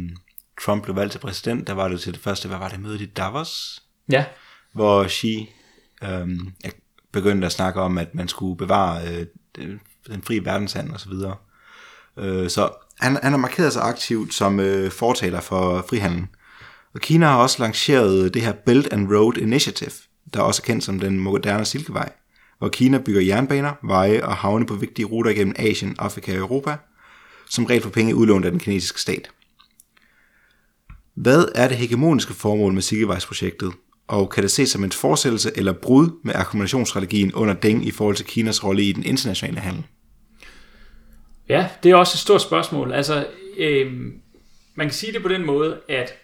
[0.60, 3.02] Trump blev valgt til præsident, der var det til det første, hvad var det, møde
[3.02, 3.82] i Davos?
[4.12, 4.24] Ja,
[4.72, 5.50] Hvor Xi
[6.02, 6.28] øh,
[7.12, 9.80] begyndte at snakke om, at man skulle bevare øh, den,
[10.22, 11.12] frie verdenshandel osv.
[12.16, 16.26] Øh, så han, han har markeret sig aktivt som øh, fortaler for frihandel.
[16.94, 19.92] Og Kina har også lanceret det her Belt and Road Initiative,
[20.34, 22.12] der også er kendt som den moderne silkevej,
[22.58, 26.76] hvor Kina bygger jernbaner, veje og havne på vigtige ruter gennem Asien, Afrika og Europa,
[27.50, 29.30] som regel for penge udlånt af den kinesiske stat.
[31.14, 33.72] Hvad er det hegemoniske formål med Silkevejsprojektet,
[34.08, 38.16] og kan det ses som en fortsættelse eller brud med akkumulationsstrategien under Deng i forhold
[38.16, 39.84] til Kinas rolle i den internationale handel?
[41.48, 42.92] Ja, det er også et stort spørgsmål.
[42.92, 43.26] Altså,
[43.58, 43.92] øh,
[44.74, 46.14] man kan sige det på den måde, at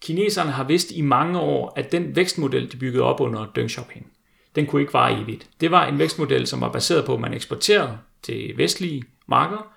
[0.00, 4.06] kineserne har vidst i mange år, at den vækstmodel, de byggede op under Deng Xiaoping,
[4.54, 5.48] den kunne ikke vare evigt.
[5.60, 9.72] Det var en vækstmodel, som var baseret på, at man eksporterede til vestlige markeder,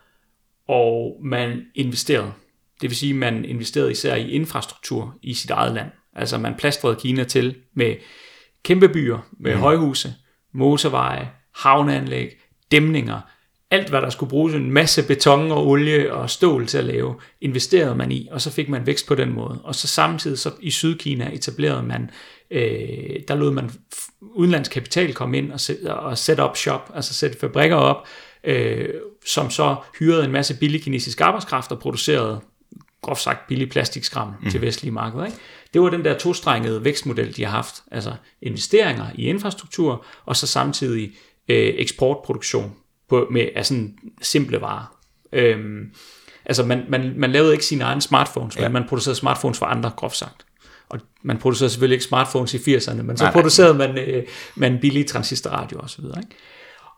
[0.68, 2.32] og man investerede.
[2.82, 5.90] Det vil sige, at man investerede især i infrastruktur i sit eget land.
[6.16, 7.96] Altså man plastrede Kina til med
[8.64, 9.62] kæmpe byer, med mm.
[9.62, 10.14] højhuse,
[10.54, 12.30] motorveje, havneanlæg,
[12.72, 13.22] dæmninger,
[13.72, 17.16] alt hvad der skulle bruges, en masse beton og olie og stål til at lave,
[17.42, 19.62] investerede man i, og så fik man vækst på den måde.
[19.64, 22.10] Og så samtidig så i Sydkina etablerede man,
[22.52, 23.72] øh, der lod man
[24.22, 28.08] udenlandsk kapital komme ind og, sæt, og sætte op shop, altså sætte fabrikker op,
[28.44, 28.90] øh,
[29.26, 32.42] som så hyrede en masse billig kinesisk arbejdskraft og producerede
[33.02, 34.52] groft sagt billig plastikskram mm.
[34.52, 35.26] til vestlige markeder.
[35.26, 35.38] Ikke?
[35.74, 37.84] Det var den der tostrengede vækstmodel, de har haft.
[37.92, 41.12] Altså investeringer i infrastruktur, og så samtidig
[41.50, 42.74] øh, eksportproduktion
[43.10, 44.98] på, med af sådan simple varer.
[45.34, 45.92] Øhm,
[46.46, 48.62] altså man, man, man lavede ikke sine egne smartphones, ja.
[48.62, 50.46] men man producerede smartphones for andre, groft sagt.
[50.90, 53.32] Og man producerede selvfølgelig ikke smartphones i 80'erne, men så Nej, nej.
[53.32, 54.24] producerede man, øh,
[54.56, 56.20] man billige transistorradio videre.
[56.20, 56.36] Ikke?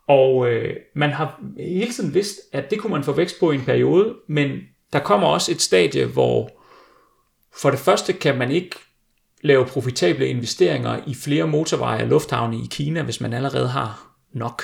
[0.08, 3.56] Og øh, man har hele tiden vidst, at det kunne man få vækst på i
[3.56, 4.60] en periode, men
[4.94, 6.50] der kommer også et stadie, hvor
[7.58, 8.76] for det første kan man ikke
[9.42, 14.64] lave profitable investeringer i flere motorveje og lufthavne i Kina, hvis man allerede har nok.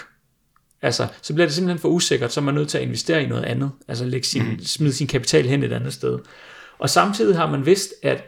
[0.81, 3.27] Altså, så bliver det simpelthen for usikkert, så er man nødt til at investere i
[3.27, 3.71] noget andet.
[3.87, 4.59] Altså lægge sin, mm.
[4.59, 6.19] smide sin kapital hen et andet sted.
[6.79, 8.23] Og samtidig har man vidst, at,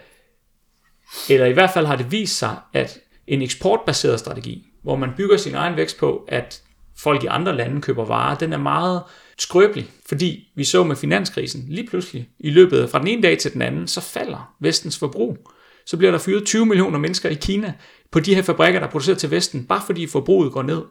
[1.29, 5.37] eller i hvert fald har det vist sig, at en eksportbaseret strategi, hvor man bygger
[5.37, 6.62] sin egen vækst på, at
[6.97, 9.01] folk i andre lande køber varer, den er meget
[9.37, 13.37] skrøbelig, fordi vi så med finanskrisen lige pludselig i løbet af fra den ene dag
[13.37, 15.37] til den anden, så falder vestens forbrug.
[15.85, 17.73] Så bliver der fyret 20 millioner mennesker i Kina
[18.11, 20.81] på de her fabrikker, der producerer til Vesten, bare fordi forbruget går ned.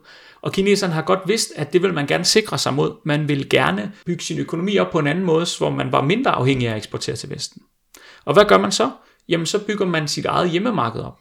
[0.41, 2.91] Og kineserne har godt vidst, at det vil man gerne sikre sig mod.
[3.05, 6.31] Man vil gerne bygge sin økonomi op på en anden måde, hvor man var mindre
[6.31, 7.61] afhængig af at eksportere til Vesten.
[8.25, 8.91] Og hvad gør man så?
[9.29, 11.19] Jamen så bygger man sit eget hjemmemarked op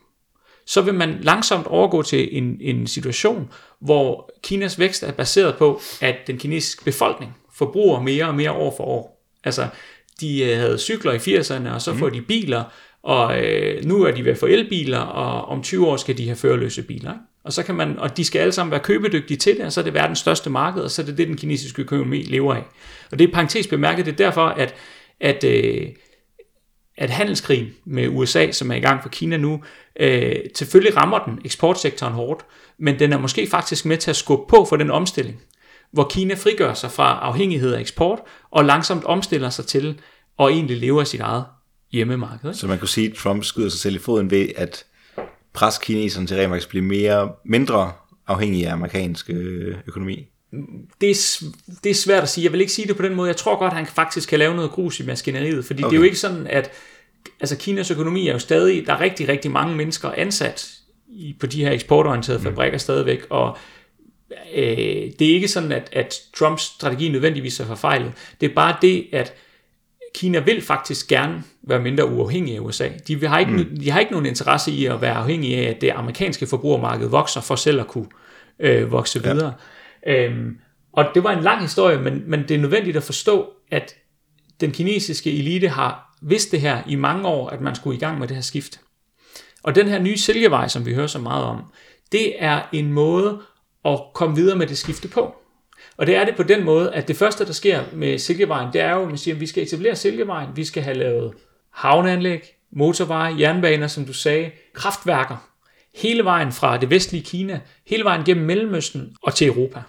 [0.66, 5.80] så vil man langsomt overgå til en, en situation, hvor Kinas vækst er baseret på,
[6.00, 9.22] at den kinesiske befolkning forbruger mere og mere år for år.
[9.44, 9.66] Altså,
[10.20, 12.64] de øh, havde cykler i 80'erne, og så får de biler,
[13.02, 16.26] og øh, nu er de ved at få elbiler, og om 20 år skal de
[16.26, 17.10] have førerløse biler.
[17.10, 17.22] Ikke?
[17.44, 19.80] Og, så kan man, og de skal alle sammen være købedygtige til det, og så
[19.80, 22.62] er det verdens største marked, og så er det det, den kinesiske økonomi lever af.
[23.12, 24.74] Og det er parentes bemærket, det er derfor, at,
[25.20, 25.88] at øh,
[26.96, 29.62] at handelskrigen med USA, som er i gang for Kina nu,
[30.00, 32.44] øh, selvfølgelig rammer den eksportsektoren hårdt,
[32.78, 35.40] men den er måske faktisk med til at skubbe på for den omstilling,
[35.92, 38.18] hvor Kina frigør sig fra afhængighed af eksport,
[38.50, 40.00] og langsomt omstiller sig til
[40.38, 41.44] at egentlig leve af sit eget
[41.92, 42.48] hjemmemarked.
[42.50, 42.58] Ikke?
[42.58, 44.84] Så man kunne sige, at Trump skyder sig selv i foden ved at
[45.52, 47.92] presse kineserne til rent faktisk at blive mere, mindre
[48.26, 50.31] afhængige af amerikansk øh, økonomi
[51.00, 51.44] det, er,
[51.84, 52.44] det er svært at sige.
[52.44, 53.28] Jeg vil ikke sige det på den måde.
[53.28, 55.90] Jeg tror godt, han faktisk kan lave noget grus i maskineriet, fordi okay.
[55.90, 56.70] det er jo ikke sådan, at
[57.40, 60.70] altså Kinas økonomi er jo stadig, der er rigtig, rigtig mange mennesker ansat
[61.08, 62.44] i, på de her eksportorienterede mm.
[62.44, 63.56] fabrikker stadigvæk, og
[64.54, 68.12] øh, det er ikke sådan, at, at Trumps strategi nødvendigvis er forfejlet.
[68.40, 69.34] Det er bare det, at
[70.14, 72.88] Kina vil faktisk gerne være mindre uafhængig af USA.
[73.08, 73.76] De, har ikke, mm.
[73.80, 77.40] de har ikke nogen interesse i at være afhængige af, at det amerikanske forbrugermarked vokser
[77.40, 78.06] for selv at kunne
[78.60, 79.32] øh, vokse ja.
[79.32, 79.52] videre.
[80.06, 80.58] Øhm,
[80.92, 83.94] og det var en lang historie, men, men det er nødvendigt at forstå, at
[84.60, 88.18] den kinesiske elite har vidst det her i mange år, at man skulle i gang
[88.18, 88.80] med det her skift.
[89.62, 91.72] Og den her nye silkevej, som vi hører så meget om,
[92.12, 93.40] det er en måde
[93.84, 95.34] at komme videre med det skifte på.
[95.96, 98.80] Og det er det på den måde, at det første, der sker med Silkevejen, det
[98.80, 101.32] er jo, at man siger, at vi skal etablere Silkevejen, vi skal have lavet
[101.72, 105.48] havneanlæg, motorveje, jernbaner, som du sagde, kraftværker,
[105.94, 109.82] hele vejen fra det vestlige Kina, hele vejen gennem Mellemøsten og til Europa.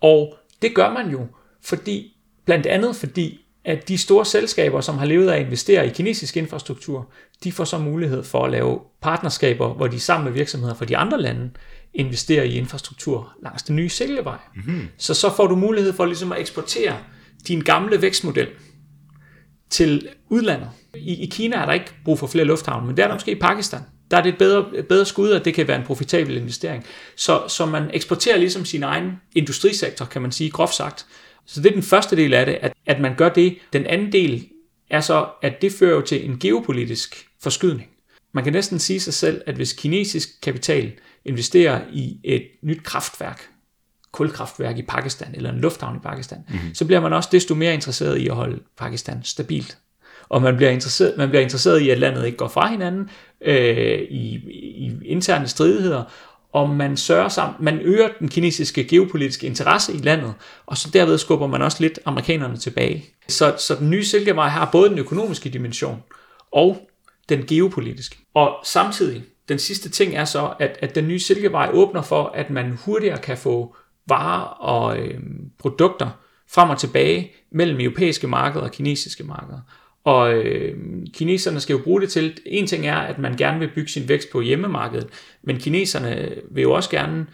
[0.00, 1.26] Og det gør man jo,
[1.62, 5.90] fordi, blandt andet fordi, at de store selskaber, som har levet af at investere i
[5.90, 7.10] kinesisk infrastruktur,
[7.44, 10.96] de får så mulighed for at lave partnerskaber, hvor de sammen med virksomheder fra de
[10.96, 11.50] andre lande
[11.94, 14.38] investerer i infrastruktur langs den nye Silkevej.
[14.56, 14.88] Mm-hmm.
[14.96, 16.98] Så så får du mulighed for ligesom at eksportere
[17.48, 18.48] din gamle vækstmodel
[19.70, 20.70] til udlandet.
[20.98, 23.32] I, I Kina er der ikke brug for flere lufthavne, men det er der måske
[23.32, 23.80] i Pakistan.
[24.10, 26.84] Der er det et bedre, et bedre skud, at det kan være en profitabel investering.
[27.16, 31.06] Så, så man eksporterer ligesom sin egen industrisektor, kan man sige, groft sagt.
[31.46, 33.58] Så det er den første del af det, at, at man gør det.
[33.72, 34.48] Den anden del
[34.90, 37.88] er så, at det fører jo til en geopolitisk forskydning.
[38.32, 40.92] Man kan næsten sige sig selv, at hvis kinesisk kapital
[41.24, 43.48] investerer i et nyt kraftværk,
[44.12, 46.74] kulkraftværk i Pakistan, eller en lufthavn i Pakistan, mm-hmm.
[46.74, 49.78] så bliver man også desto mere interesseret i at holde Pakistan stabilt.
[50.28, 53.10] Og man bliver interesseret, man bliver interesseret i, at landet ikke går fra hinanden
[53.40, 56.04] øh, i, i interne stridigheder,
[56.52, 60.34] og man sørger sammen, man øger den kinesiske geopolitiske interesse i landet,
[60.66, 63.04] og så derved skubber man også lidt amerikanerne tilbage.
[63.28, 66.02] Så, så den nye Silkevej har både den økonomiske dimension
[66.52, 66.88] og
[67.28, 68.16] den geopolitiske.
[68.34, 72.50] Og samtidig, den sidste ting er så, at, at den nye Silkevej åbner for, at
[72.50, 73.76] man hurtigere kan få
[74.08, 75.20] varer og øh,
[75.58, 76.08] produkter
[76.50, 79.60] frem og tilbage mellem europæiske markeder og kinesiske markeder.
[80.06, 80.76] Og øh,
[81.14, 84.08] kineserne skal jo bruge det til, en ting er, at man gerne vil bygge sin
[84.08, 85.06] vækst på hjemmemarkedet,
[85.42, 87.26] men kineserne vil jo også gerne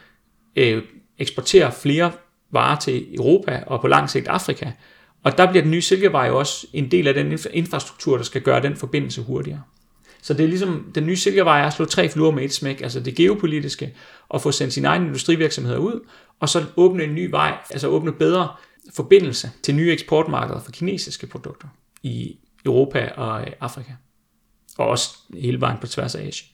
[0.57, 0.83] øh,
[1.19, 2.13] eksportere flere
[2.51, 4.71] varer til Europa og på lang sigt Afrika.
[5.23, 8.43] Og der bliver den nye Silkevej jo også en del af den infrastruktur, der skal
[8.43, 9.63] gøre den forbindelse hurtigere.
[10.23, 12.81] Så det er ligesom, den nye Silkevej er at slå tre fluer med et smæk,
[12.81, 13.95] altså det geopolitiske,
[14.29, 16.01] og få sendt sine egne industrivirksomheder ud,
[16.41, 18.49] og så åbne en ny vej, altså åbne bedre
[18.95, 21.69] forbindelse til nye eksportmarkeder for kinesiske produkter
[22.03, 23.93] i Europa og Afrika.
[24.79, 26.49] Og også hele vejen på tværs af Asien.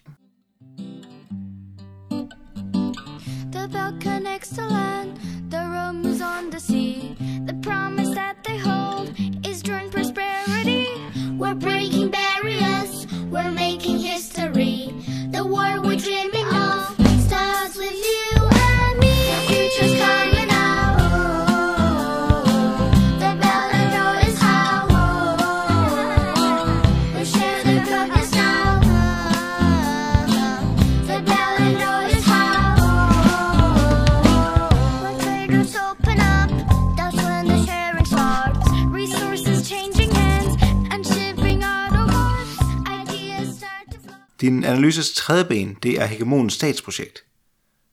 [44.40, 47.24] Din analyses tredje ben, det er hegemonens statsprojekt.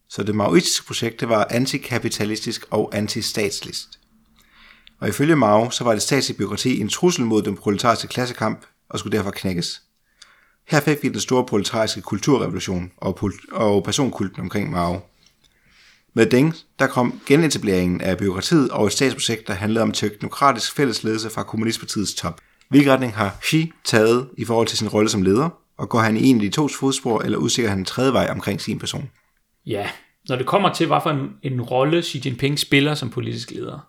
[0.10, 3.88] Så det maoistiske projekt, det var antikapitalistisk og antistatsligt.
[4.99, 8.99] Og ifølge Mao, så var det statslige byråkrati en trussel mod den proletariske klassekamp og
[8.99, 9.81] skulle derfor knækkes.
[10.67, 14.99] Her fik vi den store proletariske kulturrevolution og, og personkulten omkring Mao.
[16.13, 21.29] Med Deng, der kom genetableringen af byråkratiet og et statsprojekt, der handlede om teknokratisk fællesledelse
[21.29, 22.41] fra Kommunistpartiets top.
[22.69, 26.17] Hvilken retning har Xi taget i forhold til sin rolle som leder, og går han
[26.17, 29.09] i en af de tos fodspor, eller udsikker han en tredje vej omkring sin person?
[29.65, 29.89] Ja,
[30.29, 33.88] når det kommer til, hvad for en, en rolle Xi Jinping spiller som politisk leder.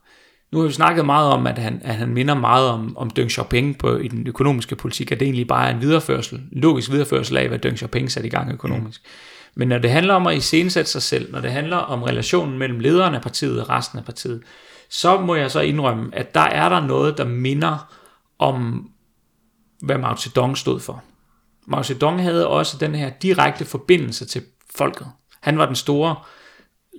[0.52, 3.30] Nu har vi snakket meget om, at han, at han minder meget om, om Deng
[3.30, 6.90] Xiaoping på, i den økonomiske politik, at det egentlig bare er en videreførsel, en logisk
[6.90, 9.00] videreførsel af, hvad Deng Xiaoping satte i gang økonomisk.
[9.04, 9.10] Mm.
[9.58, 12.80] Men når det handler om at iscenesætte sig selv, når det handler om relationen mellem
[12.80, 14.42] lederen af partiet og resten af partiet,
[14.90, 17.92] så må jeg så indrømme, at der er der noget, der minder
[18.38, 18.88] om,
[19.82, 21.04] hvad Mao Zedong stod for.
[21.68, 24.42] Mao Zedong havde også den her direkte forbindelse til
[24.76, 25.06] folket.
[25.40, 26.16] Han var den store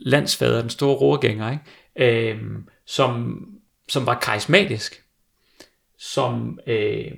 [0.05, 2.31] landsfader, den store rorgænger, ikke?
[2.31, 3.39] Øhm, som,
[3.89, 5.03] som var karismatisk,
[5.99, 7.11] som øh,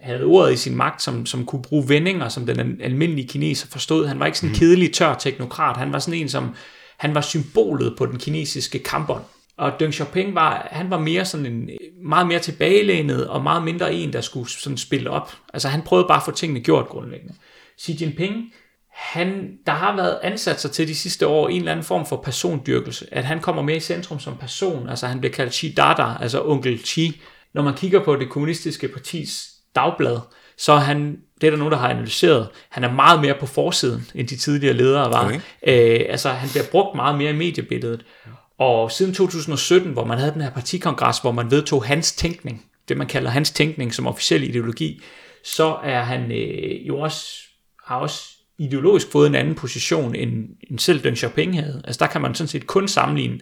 [0.00, 3.66] havde ordet i sin magt, som, som kunne bruge vendinger, som den al- almindelige kineser
[3.68, 4.06] forstod.
[4.06, 5.76] Han var ikke sådan en kedelig, tør teknokrat.
[5.76, 6.54] Han var sådan en, som
[6.96, 9.24] han var symbolet på den kinesiske kampånd.
[9.60, 11.70] Og Deng Xiaoping var, han var mere sådan en,
[12.04, 15.32] meget mere tilbagelænet, og meget mindre en, der skulle sådan spille op.
[15.54, 17.34] Altså han prøvede bare at få tingene gjort grundlæggende.
[17.80, 18.52] Xi Jinping,
[18.92, 22.16] han, der har været ansat sig til de sidste år en eller anden form for
[22.16, 26.06] persondyrkelse, at han kommer mere i centrum som person, altså han bliver kaldt Xi Dada,
[26.20, 27.20] altså onkel Xi.
[27.54, 30.18] Når man kigger på det kommunistiske partis dagblad,
[30.58, 33.46] så er han, det er der nogen, der har analyseret, han er meget mere på
[33.46, 35.24] forsiden, end de tidligere ledere var.
[35.24, 35.40] Okay.
[35.66, 38.04] Øh, altså han bliver brugt meget mere i mediebilledet.
[38.60, 42.96] Og siden 2017, hvor man havde den her partikongres, hvor man vedtog hans tænkning, det
[42.96, 45.02] man kalder hans tænkning som officiel ideologi,
[45.44, 47.26] så er han øh, jo også,
[47.84, 48.24] har også
[48.58, 51.82] ideologisk fået en anden position, end, end selv Deng Xiaoping havde.
[51.84, 53.40] Altså der kan man sådan set kun sammenligne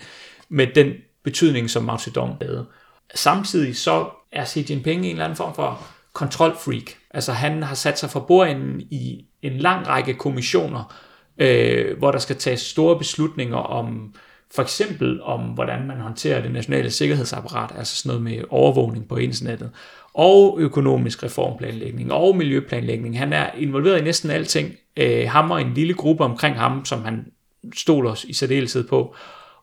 [0.49, 0.93] med den
[1.25, 2.67] betydning, som Mao Zedong havde.
[3.15, 6.85] Samtidig så er Xi Jinping en eller anden form for kontrolfreak.
[7.11, 10.95] Altså han har sat sig for bordenden i en lang række kommissioner,
[11.39, 14.15] øh, hvor der skal tages store beslutninger om
[14.51, 19.17] for eksempel om, hvordan man håndterer det nationale sikkerhedsapparat, altså sådan noget med overvågning på
[19.17, 19.71] internettet,
[20.15, 23.19] og økonomisk reformplanlægning, og miljøplanlægning.
[23.19, 24.75] Han er involveret i næsten alting.
[24.97, 27.27] Øh, ham og en lille gruppe omkring ham, som han
[27.75, 29.15] stoler i særdeleshed på.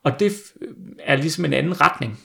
[0.02, 0.68] Og det øh,
[1.04, 2.20] er ligesom en anden retning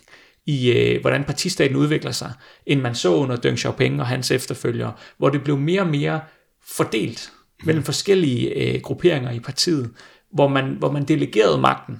[0.45, 2.33] i, øh, hvordan partistaten udvikler sig,
[2.65, 6.21] end man så under Deng Xiaoping og hans efterfølgere, hvor det blev mere og mere
[6.67, 7.31] fordelt
[7.63, 9.91] mellem forskellige øh, grupperinger i partiet,
[10.33, 11.99] hvor man, hvor man delegerede magten.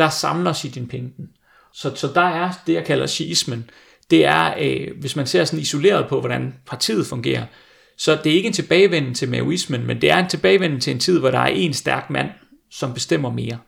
[0.00, 1.28] Der samler Xi Jinping den.
[1.72, 3.70] Så, så der er det, jeg kalder shiismen.
[4.10, 7.46] Det er, øh, hvis man ser sådan isoleret på, hvordan partiet fungerer,
[7.98, 10.98] så det er ikke en tilbagevenden til maoismen, men det er en tilbagevenden til en
[10.98, 12.28] tid, hvor der er en stærk mand,
[12.70, 13.58] som bestemmer mere.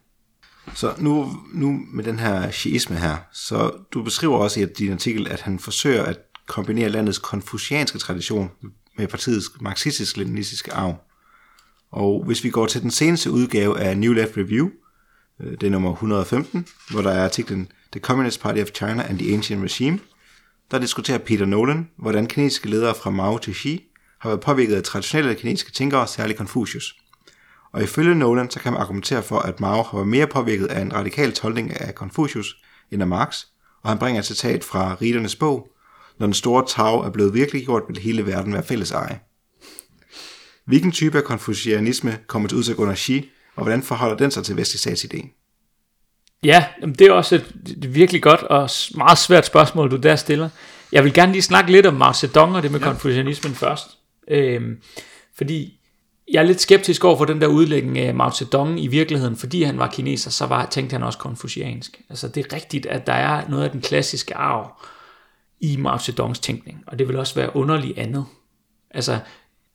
[0.74, 5.28] Så nu, nu med den her shiisme her, så du beskriver også i din artikel,
[5.28, 8.50] at han forsøger at kombinere landets konfucianske tradition
[8.98, 10.94] med partiets marxistisk-leninistiske arv.
[11.90, 14.68] Og hvis vi går til den seneste udgave af New Left Review,
[15.42, 19.18] Øh, det er nummer 115, hvor der er artiklen The Communist Party of China and
[19.18, 19.98] the Ancient Regime,
[20.70, 23.84] der diskuterer Peter Nolan, hvordan kinesiske ledere fra Mao til Xi
[24.18, 26.96] har været påvirket af traditionelle kinesiske tænkere, særligt Confucius.
[27.72, 30.80] Og ifølge Nolan, så kan man argumentere for, at Mao har været mere påvirket af
[30.80, 32.56] en radikal tolkning af Confucius
[32.90, 33.44] end af Marx,
[33.82, 35.68] og han bringer et citat fra Ridernes bog,
[36.18, 39.20] når den store tag er blevet virkeliggjort, vil hele verden være fælles eje.
[40.66, 44.56] Hvilken type af konfucianisme kommer til udtryk under Xi, og hvordan forholder den sig til
[44.56, 45.41] vestlig statsidé?
[46.44, 46.64] Ja,
[46.98, 50.48] det er også et, virkelig godt og meget svært spørgsmål, du der stiller.
[50.92, 52.86] Jeg vil gerne lige snakke lidt om Mao Zedong og det med ja.
[52.86, 53.98] konfucianismen først.
[54.28, 54.78] Øhm,
[55.36, 55.78] fordi
[56.32, 59.62] jeg er lidt skeptisk over for den der udlægning af Mao Zedong i virkeligheden, fordi
[59.62, 62.00] han var kineser, så var, tænkte han også konfuciansk.
[62.08, 64.70] Altså det er rigtigt, at der er noget af den klassiske arv
[65.60, 68.24] i Mao Zedongs tænkning, og det vil også være underligt andet.
[68.90, 69.18] Altså,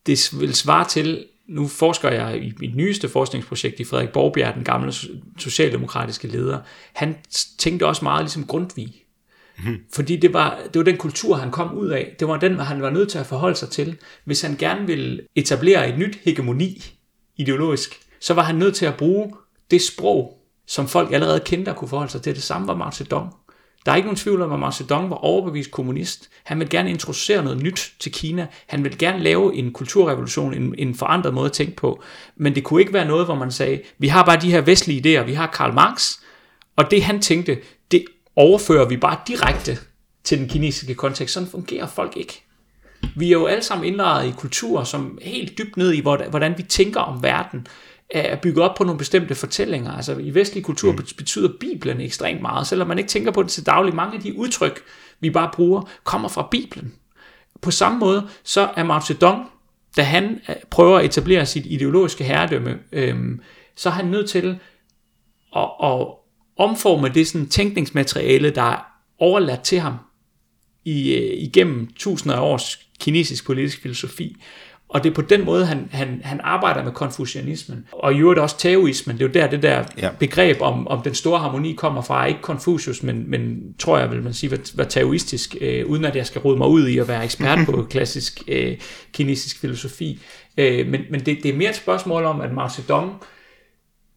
[0.06, 4.64] det vil svare til, nu forsker jeg i mit nyeste forskningsprojekt i Frederik Borgbjerg, den
[4.64, 4.92] gamle
[5.38, 6.58] socialdemokratiske leder,
[6.92, 7.16] han
[7.58, 9.04] tænkte også meget ligesom Grundtvig.
[9.64, 9.76] Mm.
[9.92, 12.16] Fordi det var, det var den kultur, han kom ud af.
[12.18, 13.96] Det var den, han var nødt til at forholde sig til.
[14.24, 16.84] Hvis han gerne ville etablere et nyt hegemoni
[17.36, 19.32] ideologisk, så var han nødt til at bruge
[19.70, 22.34] det sprog, som folk allerede kendte og kunne forholde sig til.
[22.34, 23.34] Det samme var Mao Zedong.
[23.88, 26.28] Der er ikke nogen tvivl om, at Mao Zedong var overbevist kommunist.
[26.44, 28.46] Han ville gerne introducere noget nyt til Kina.
[28.66, 32.02] Han ville gerne lave en kulturrevolution, en, en forandret måde at tænke på.
[32.36, 35.20] Men det kunne ikke være noget, hvor man sagde, vi har bare de her vestlige
[35.20, 36.16] idéer, vi har Karl Marx,
[36.76, 37.58] og det han tænkte,
[37.90, 38.04] det
[38.36, 39.78] overfører vi bare direkte
[40.24, 41.34] til den kinesiske kontekst.
[41.34, 42.44] Sådan fungerer folk ikke.
[43.16, 46.62] Vi er jo alle sammen indlejret i kulturer, som helt dybt ned i, hvordan vi
[46.62, 47.66] tænker om verden,
[48.10, 49.92] er bygget op på nogle bestemte fortællinger.
[49.92, 50.98] Altså i vestlig kultur mm.
[51.16, 53.94] betyder Bibelen ekstremt meget, selvom man ikke tænker på det til daglig.
[53.94, 54.82] Mange af de udtryk,
[55.20, 56.94] vi bare bruger, kommer fra Bibelen.
[57.62, 59.46] På samme måde, så er Mao Zedong,
[59.96, 63.40] da han øh, prøver at etablere sit ideologiske herredømme, øhm,
[63.76, 64.58] så er han nødt til
[65.56, 66.06] at, at
[66.58, 68.86] omforme det sådan tænkningsmateriale, der er
[69.18, 69.94] overladt til ham
[70.84, 74.36] i, øh, igennem tusinder af års kinesisk politisk filosofi.
[74.88, 77.86] Og det er på den måde, han, han, han arbejder med konfucianismen.
[77.92, 79.18] Og i øvrigt også taoismen.
[79.18, 80.10] Det er jo der, det der ja.
[80.18, 82.26] begreb om, om den store harmoni kommer fra.
[82.26, 86.16] Ikke Confucius, men, men tror jeg, vil man sige, var, var taoistisk, øh, uden at
[86.16, 88.78] jeg skal rode mig ud i at være ekspert på klassisk øh,
[89.12, 90.20] kinesisk filosofi.
[90.58, 93.12] Øh, men men det, det er mere et spørgsmål om, at Mao Zedong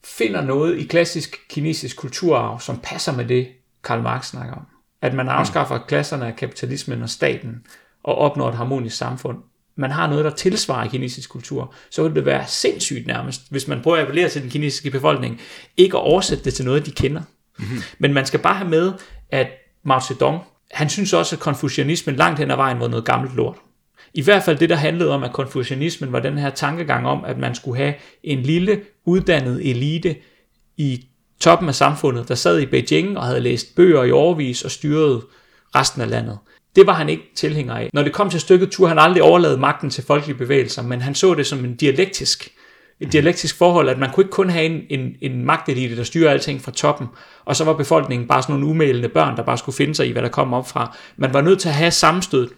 [0.04, 3.48] finder noget i klassisk kinesisk kulturarv, som passer med det,
[3.84, 4.66] Karl Marx snakker om.
[5.02, 7.56] At man afskaffer klasserne af kapitalismen og staten,
[8.04, 9.38] og opnår et harmonisk samfund
[9.82, 13.82] man har noget, der tilsvarer kinesisk kultur, så vil det være sindssygt nærmest, hvis man
[13.82, 15.42] prøver at appellere til den kinesiske befolkning,
[15.78, 17.22] ikke at oversætte det til noget, de kender.
[17.60, 17.82] Mm-hmm.
[18.00, 18.94] Men man skal bare have med,
[19.30, 19.48] at
[19.86, 20.40] Mao Zedong,
[20.72, 23.56] han synes også, at konfucianismen langt hen ad vejen var noget gammelt lort.
[24.14, 27.38] I hvert fald det, der handlede om, at konfucianismen var den her tankegang om, at
[27.38, 30.16] man skulle have en lille, uddannet elite
[30.78, 31.06] i
[31.40, 35.22] toppen af samfundet, der sad i Beijing og havde læst bøger i overvis og styrede
[35.76, 36.38] resten af landet.
[36.76, 37.90] Det var han ikke tilhænger af.
[37.94, 41.16] Når det kom til stykket, turde han aldrig overlade magten til folkelige bevægelser, men han
[41.16, 42.50] så det som en dialektisk,
[43.00, 46.32] et dialektisk forhold, at man kunne ikke kun have en, en, en magtelite, der styrer
[46.32, 47.08] alting fra toppen,
[47.46, 50.12] og så var befolkningen bare sådan nogle umælende børn, der bare skulle finde sig i,
[50.12, 50.98] hvad der kom op fra.
[51.18, 52.50] Man var nødt til at have sammenstød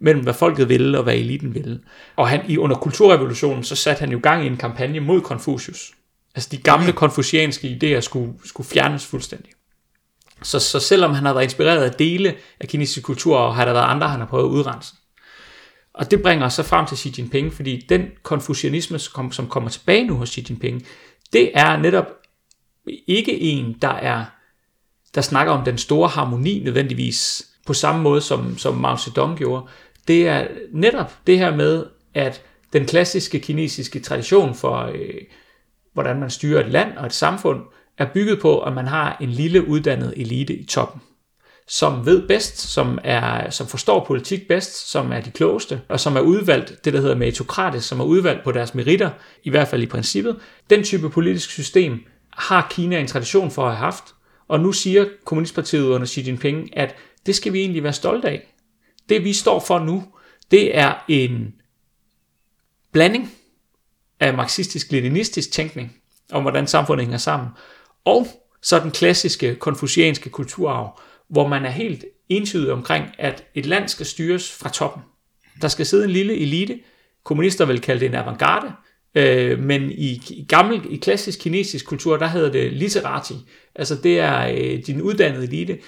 [0.00, 1.80] mellem, hvad folket ville og hvad eliten ville.
[2.16, 5.92] Og han, i, under kulturrevolutionen, så satte han jo gang i en kampagne mod Konfucius.
[6.34, 9.52] Altså de gamle konfucianske idéer skulle, skulle fjernes fuldstændig.
[10.42, 13.72] Så, så selvom han har været inspireret af dele af kinesisk kultur, og har der
[13.72, 14.94] været andre, han har prøvet at udrense.
[15.94, 19.70] Og det bringer os så frem til Xi Jinping, fordi den konfucianisme, som, som kommer
[19.70, 20.86] tilbage nu hos Xi Jinping,
[21.32, 22.06] det er netop
[23.06, 24.24] ikke en, der er
[25.14, 29.66] der snakker om den store harmoni nødvendigvis på samme måde som, som Mao Zedong gjorde.
[30.08, 35.20] Det er netop det her med, at den klassiske kinesiske tradition for, øh,
[35.92, 37.60] hvordan man styrer et land og et samfund,
[37.98, 41.00] er bygget på, at man har en lille uddannet elite i toppen,
[41.68, 46.16] som ved bedst, som, er, som forstår politik bedst, som er de klogeste, og som
[46.16, 49.10] er udvalgt, det der hedder meritokratisk, som er udvalgt på deres meritter,
[49.44, 50.40] i hvert fald i princippet.
[50.70, 54.04] Den type politisk system har Kina en tradition for at have haft,
[54.48, 56.94] og nu siger Kommunistpartiet under Xi Jinping, at
[57.26, 58.54] det skal vi egentlig være stolte af.
[59.08, 60.04] Det vi står for nu,
[60.50, 61.54] det er en
[62.92, 63.32] blanding
[64.20, 65.96] af marxistisk-leninistisk tænkning
[66.32, 67.48] om, hvordan samfundet hænger sammen,
[68.04, 68.26] og
[68.62, 74.06] så den klassiske konfucianske kulturarv, hvor man er helt entydig omkring, at et land skal
[74.06, 75.02] styres fra toppen.
[75.62, 76.80] Der skal sidde en lille elite,
[77.24, 78.72] kommunister vil kalde det en avantgarde,
[79.14, 83.34] øh, men i, i gammel, i klassisk kinesisk kultur, der hedder det literati.
[83.74, 85.78] Altså det er øh, din uddannede elite.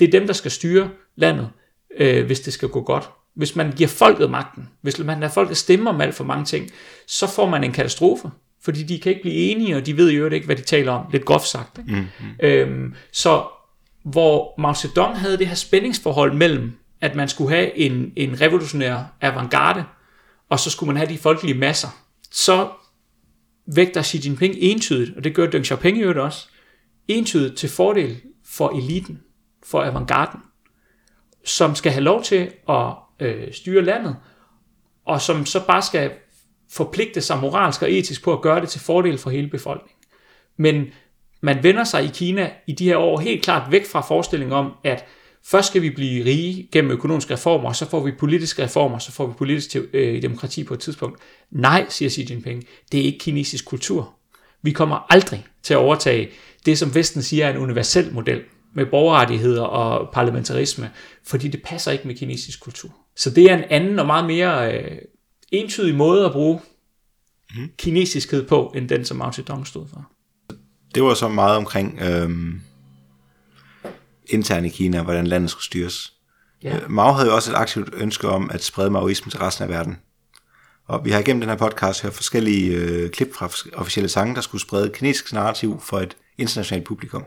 [0.00, 1.50] Det er dem, der skal styre landet,
[1.98, 3.10] øh, hvis det skal gå godt.
[3.34, 6.70] Hvis man giver folket magten, hvis man lader folket stemme om alt for mange ting,
[7.06, 8.30] så får man en katastrofe
[8.64, 11.06] fordi de kan ikke blive enige, og de ved jo ikke, hvad de taler om,
[11.12, 11.78] lidt groft sagt.
[11.78, 11.90] Ikke?
[11.90, 13.44] Mm, hmm Øhm, så
[14.04, 19.04] hvor Mao Zedong havde det her spændingsforhold mellem, at man skulle have en, en revolutionær
[19.20, 19.84] avantgarde,
[20.48, 21.88] og så skulle man have de folkelige masser,
[22.30, 22.68] så
[23.66, 26.48] vægter Xi Jinping entydigt, og det gør Deng Xiaoping jo også,
[27.08, 29.20] entydigt til fordel for eliten,
[29.62, 30.40] for avantgarden,
[31.44, 34.16] som skal have lov til at øh, styre landet,
[35.04, 36.10] og som så bare skal
[36.72, 39.96] forpligte sig moralsk og etisk på at gøre det til fordel for hele befolkningen.
[40.56, 40.86] Men
[41.40, 44.72] man vender sig i Kina i de her år helt klart væk fra forestillingen om,
[44.84, 45.04] at
[45.44, 49.26] først skal vi blive rige gennem økonomiske reformer, så får vi politiske reformer, så får
[49.26, 51.20] vi politisk øh, demokrati på et tidspunkt.
[51.50, 54.14] Nej, siger Xi Jinping, det er ikke kinesisk kultur.
[54.62, 56.30] Vi kommer aldrig til at overtage
[56.66, 58.42] det, som Vesten siger er en universel model.
[58.74, 60.90] med borgerrettigheder og parlamentarisme,
[61.26, 62.90] fordi det passer ikke med kinesisk kultur.
[63.16, 64.98] Så det er en anden og meget mere øh,
[65.52, 66.60] entydig måde at bruge
[67.56, 67.68] mm.
[67.78, 70.10] kinesiskhed på, end den, som Mao Zedong stod for.
[70.94, 72.60] Det var så meget omkring øhm,
[74.26, 76.12] internt i Kina, hvordan landet skulle styres.
[76.62, 76.76] Ja.
[76.76, 79.68] Øh, Mao havde jo også et aktivt ønske om at sprede maoismen til resten af
[79.68, 79.98] verden.
[80.86, 84.40] Og vi har igennem den her podcast hørt forskellige øh, klip fra officielle sange, der
[84.40, 87.24] skulle sprede kinesisk narrativ for et internationalt publikum.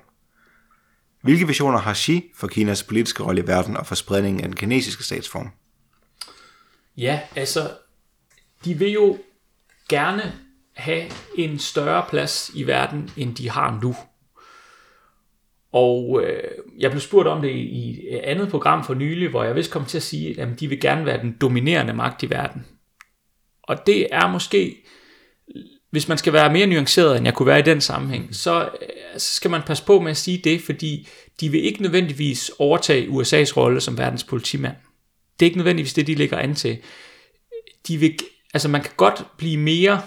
[1.22, 4.56] Hvilke visioner har Xi for Kinas politiske rolle i verden og for spredningen af den
[4.56, 5.50] kinesiske statsform?
[6.98, 7.70] Ja, altså,
[8.66, 9.18] de vil jo
[9.90, 10.34] gerne
[10.74, 13.96] have en større plads i verden, end de har nu.
[15.72, 19.56] Og øh, jeg blev spurgt om det i et andet program for nylig, hvor jeg
[19.56, 22.66] vist kom til at sige, at de vil gerne være den dominerende magt i verden.
[23.64, 24.78] Og det er måske,
[25.90, 29.20] hvis man skal være mere nuanceret, end jeg kunne være i den sammenhæng, så, øh,
[29.20, 31.08] så skal man passe på med at sige det, fordi
[31.40, 34.76] de vil ikke nødvendigvis overtage USA's rolle som verdens politimand.
[35.40, 36.78] Det er ikke nødvendigvis det, de ligger an til.
[37.88, 38.20] De vil,
[38.56, 40.02] altså man kan godt blive mere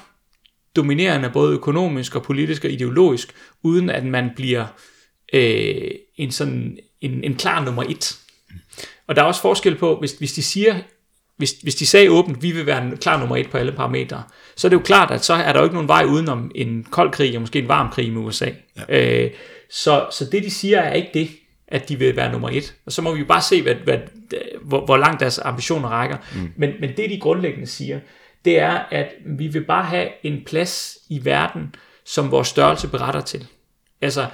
[0.76, 4.66] dominerende, både økonomisk og politisk og ideologisk, uden at man bliver
[5.32, 8.18] øh, en, sådan, en, en klar nummer et.
[9.06, 10.80] Og der er også forskel på, hvis, hvis de siger,
[11.36, 14.22] hvis, hvis de sagde åbent, vi vil være en klar nummer et på alle parametre,
[14.56, 16.86] så er det jo klart, at så er der jo ikke nogen vej udenom en
[16.90, 18.48] kold krig, og måske en varm krig med USA.
[18.88, 19.22] Ja.
[19.24, 19.30] Øh,
[19.70, 21.30] så, så det de siger er ikke det,
[21.68, 22.74] at de vil være nummer et.
[22.86, 23.98] Og så må vi jo bare se, hvad, hvad,
[24.62, 26.16] hvor, hvor langt deres ambitioner rækker.
[26.34, 26.52] Mm.
[26.56, 28.00] Men, men det de grundlæggende siger,
[28.44, 31.74] det er, at vi vil bare have en plads i verden,
[32.04, 33.46] som vores størrelse beretter til.
[34.00, 34.26] Altså,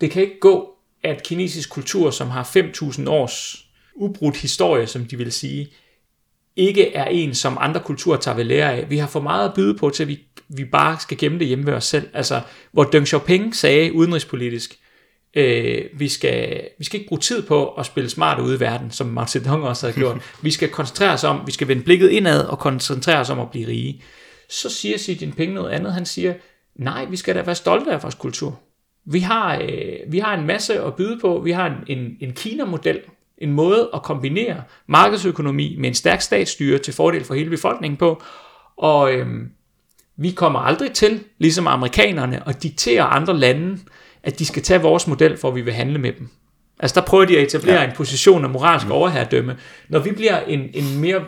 [0.00, 0.72] det kan ikke gå,
[1.02, 5.68] at kinesisk kultur, som har 5.000 års ubrudt historie, som de vil sige,
[6.56, 8.90] ikke er en, som andre kulturer tager ved lære af.
[8.90, 10.18] Vi har for meget at byde på, til at vi,
[10.48, 12.08] vi bare skal gemme det hjemme ved os selv.
[12.12, 12.40] Altså,
[12.72, 14.78] hvor Deng Xiaoping sagde udenrigspolitisk,
[15.36, 18.90] øh, vi, skal, vi skal ikke bruge tid på at spille smart ude i verden,
[18.90, 20.16] som Mao Zedong også havde gjort.
[20.42, 23.50] Vi skal koncentrere os om, vi skal vende blikket indad og koncentrere os om at
[23.50, 24.02] blive rige.
[24.50, 25.92] Så siger Xi Jinping noget andet.
[25.92, 26.34] Han siger,
[26.76, 28.60] nej, vi skal da være stolte af vores kultur.
[29.04, 31.40] Vi har, øh, vi har en masse at byde på.
[31.44, 33.00] Vi har en, en, en Kina-model,
[33.38, 38.22] en måde at kombinere markedsøkonomi med en stærk statsstyre til fordel for hele befolkningen på.
[38.76, 39.50] Og øhm,
[40.16, 43.78] vi kommer aldrig til, ligesom amerikanerne, at diktere andre lande,
[44.26, 46.28] at de skal tage vores model, for at vi vil handle med dem.
[46.78, 47.88] Altså der prøver de at etablere ja.
[47.88, 49.56] en position af moralsk overherredømme.
[49.88, 51.22] Når vi bliver en, en mere øh,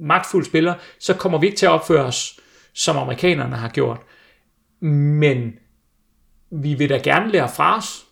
[0.00, 2.40] magtfuld spiller, så kommer vi ikke til at opføre os,
[2.74, 4.00] som amerikanerne har gjort.
[4.80, 5.52] Men
[6.50, 8.04] vi vil da gerne lære fra os.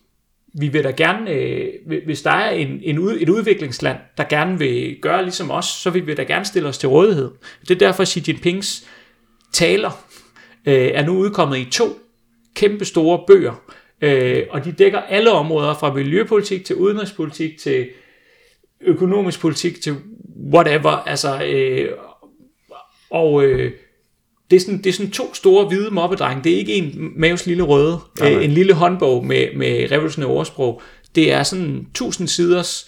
[0.54, 1.72] Vi vil da gerne, øh,
[2.04, 5.90] hvis der er en, en ud, et udviklingsland, der gerne vil gøre ligesom os, så
[5.90, 7.30] vil vi da gerne stille os til rådighed.
[7.60, 8.86] Det er derfor Xi Jinpings
[9.52, 9.90] taler
[10.66, 11.98] øh, er nu udkommet i to
[12.54, 13.62] kæmpe store bøger,
[14.00, 17.88] øh, og de dækker alle områder fra miljøpolitik til udenrigspolitik til
[18.80, 19.96] økonomisk politik til
[20.52, 21.88] whatever, altså øh,
[23.10, 23.72] og øh,
[24.50, 26.44] det er, sådan, det er sådan to store hvide mobbedrenge.
[26.44, 30.82] Det er ikke en Maves lille røde, øh, en lille håndbog med, med revolutionære ordsprog.
[31.14, 32.86] Det er sådan tusind siders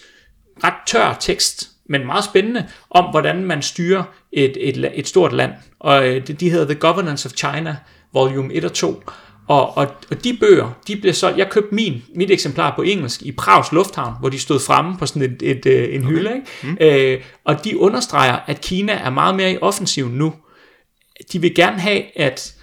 [0.63, 5.51] ret tør tekst, men meget spændende, om hvordan man styrer et, et, et stort land.
[5.79, 7.75] Og øh, de hedder The Governance of China,
[8.13, 9.03] volume 1 og 2.
[9.51, 13.21] Og, og, og de bøger, de blev så, jeg købte min, mit eksemplar på engelsk
[13.21, 16.35] i Prags Lufthavn, hvor de stod fremme på sådan et, et, øh, en hylde.
[16.35, 16.47] Ikke?
[16.63, 16.77] Mm.
[16.81, 20.33] Øh, og de understreger, at Kina er meget mere i offensiven nu.
[21.31, 22.55] De vil gerne have, at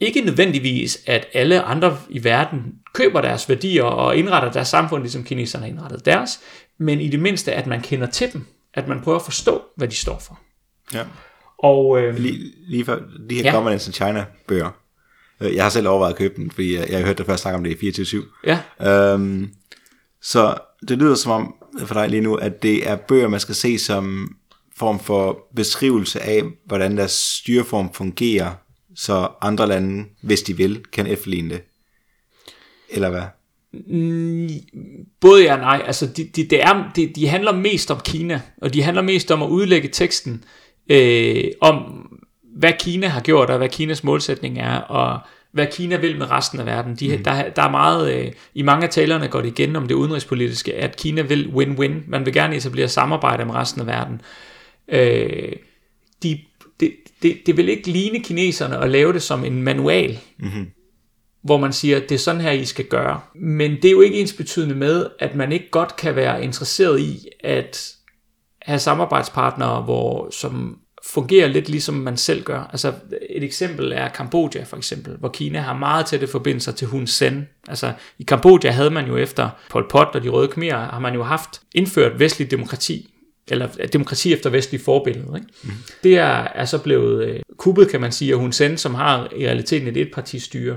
[0.00, 2.62] ikke nødvendigvis, at alle andre i verden
[2.92, 6.40] køber deres værdier og indretter deres samfund, ligesom kineserne har indrettet deres,
[6.78, 9.88] men i det mindste, at man kender til dem, at man prøver at forstå, hvad
[9.88, 10.40] de står for.
[10.94, 11.04] Ja.
[11.58, 13.00] Og øh, Lige, lige for
[13.30, 13.50] de her ja.
[13.50, 14.83] Governance in China bøger.
[15.40, 17.42] Øh, Jeg har selv overvejet at købe den, fordi jeg, jeg har hørt dig først
[17.42, 18.24] snakke om det i 24-7.
[18.46, 18.58] ja,
[19.12, 19.50] Øhm,
[20.22, 20.54] så
[20.88, 21.54] det lyder som om
[21.86, 24.36] for dig lige nu, at det er bøger, man skal se som
[24.76, 28.52] form for beskrivelse af, hvordan deres styreform fungerer,
[28.96, 31.62] så andre lande, hvis de vil, kan efterligne det.
[32.90, 33.22] Eller hvad?
[35.20, 35.82] både ja og nej.
[35.86, 39.30] Altså, de, de, det er, de, de handler mest om Kina, og de handler mest
[39.30, 40.44] om at udlægge teksten
[40.90, 42.06] øh, om,
[42.54, 45.18] hvad Kina har gjort, og hvad Kinas målsætning er, og
[45.52, 46.96] hvad Kina vil med resten af verden.
[46.96, 47.24] De, mm.
[47.24, 50.74] der, der er meget, øh, i mange af talerne går det igen om det udenrigspolitiske,
[50.74, 51.92] at Kina vil win-win.
[52.06, 54.20] Man vil gerne etablere samarbejde med resten af verden.
[54.88, 55.52] Øh,
[56.22, 56.38] de,
[56.80, 56.92] det,
[57.22, 60.66] det, det vil ikke ligne kineserne at lave det som en manual, Mm-hmm.
[61.42, 63.20] hvor man siger, det er sådan her, I skal gøre.
[63.34, 67.00] Men det er jo ikke ens betydende med, at man ikke godt kan være interesseret
[67.00, 67.94] i at
[68.62, 70.78] have samarbejdspartnere, hvor, som
[71.14, 72.68] fungerer lidt ligesom man selv gør.
[72.72, 72.92] Altså
[73.30, 77.48] et eksempel er Kambodja for eksempel, hvor Kina har meget tætte forbindelser til Hun Sen.
[77.68, 81.14] Altså i Kambodja havde man jo efter Pol Pot og de røde khmer, har man
[81.14, 83.10] jo haft indført vestlig demokrati,
[83.48, 85.32] eller demokrati efter vestlig forbillede.
[85.36, 85.48] Ikke?
[85.62, 85.70] Mm.
[86.04, 89.28] Det er, er så blevet øh, kuppet, kan man sige, af Hun Sen, som har
[89.36, 90.76] i realiteten et etpartistyre.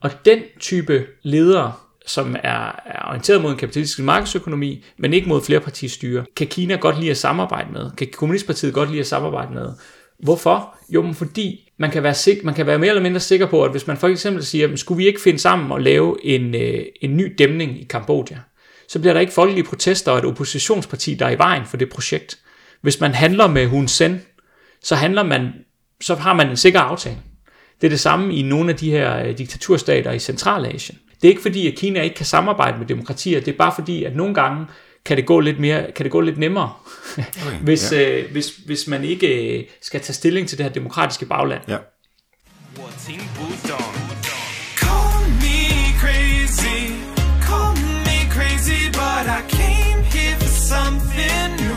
[0.00, 1.72] Og den type ledere,
[2.08, 6.98] som er, er orienteret mod en kapitalistisk markedsøkonomi, men ikke mod flerpartistyre, kan Kina godt
[6.98, 7.90] lide at samarbejde med.
[7.96, 9.72] Kan Kommunistpartiet godt lide at samarbejde med.
[10.18, 10.76] Hvorfor?
[10.88, 13.62] Jo, men fordi man kan, være sik- man kan være mere eller mindre sikker på,
[13.64, 16.54] at hvis man for eksempel siger, men skulle vi ikke finde sammen og lave en,
[16.54, 18.38] øh, en ny dæmning i Kambodja,
[18.88, 21.88] så bliver der ikke folkelige protester og et oppositionsparti, der er i vejen for det
[21.88, 22.38] projekt.
[22.80, 24.22] Hvis man handler med Hun Sen,
[24.82, 25.52] så handler man,
[26.00, 27.16] så har man en sikker aftale.
[27.80, 30.98] Det er det samme i nogle af de her øh, diktaturstater i Centralasien.
[31.22, 34.04] Det er ikke fordi, at Kina ikke kan samarbejde med demokratier, det er bare fordi,
[34.04, 34.66] at nogle gange
[35.04, 36.72] kan det gå lidt, mere, kan det gå lidt nemmere,
[37.16, 38.18] okay, hvis, ja.
[38.18, 41.62] øh, hvis, hvis man ikke øh, skal tage stilling til det her demokratiske bagland.
[41.68, 41.76] Ja.
[50.68, 51.76] Something new.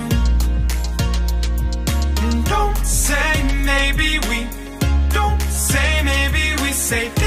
[2.44, 2.76] Don't
[3.66, 4.40] maybe we,
[5.16, 5.42] don't
[6.04, 7.21] maybe we say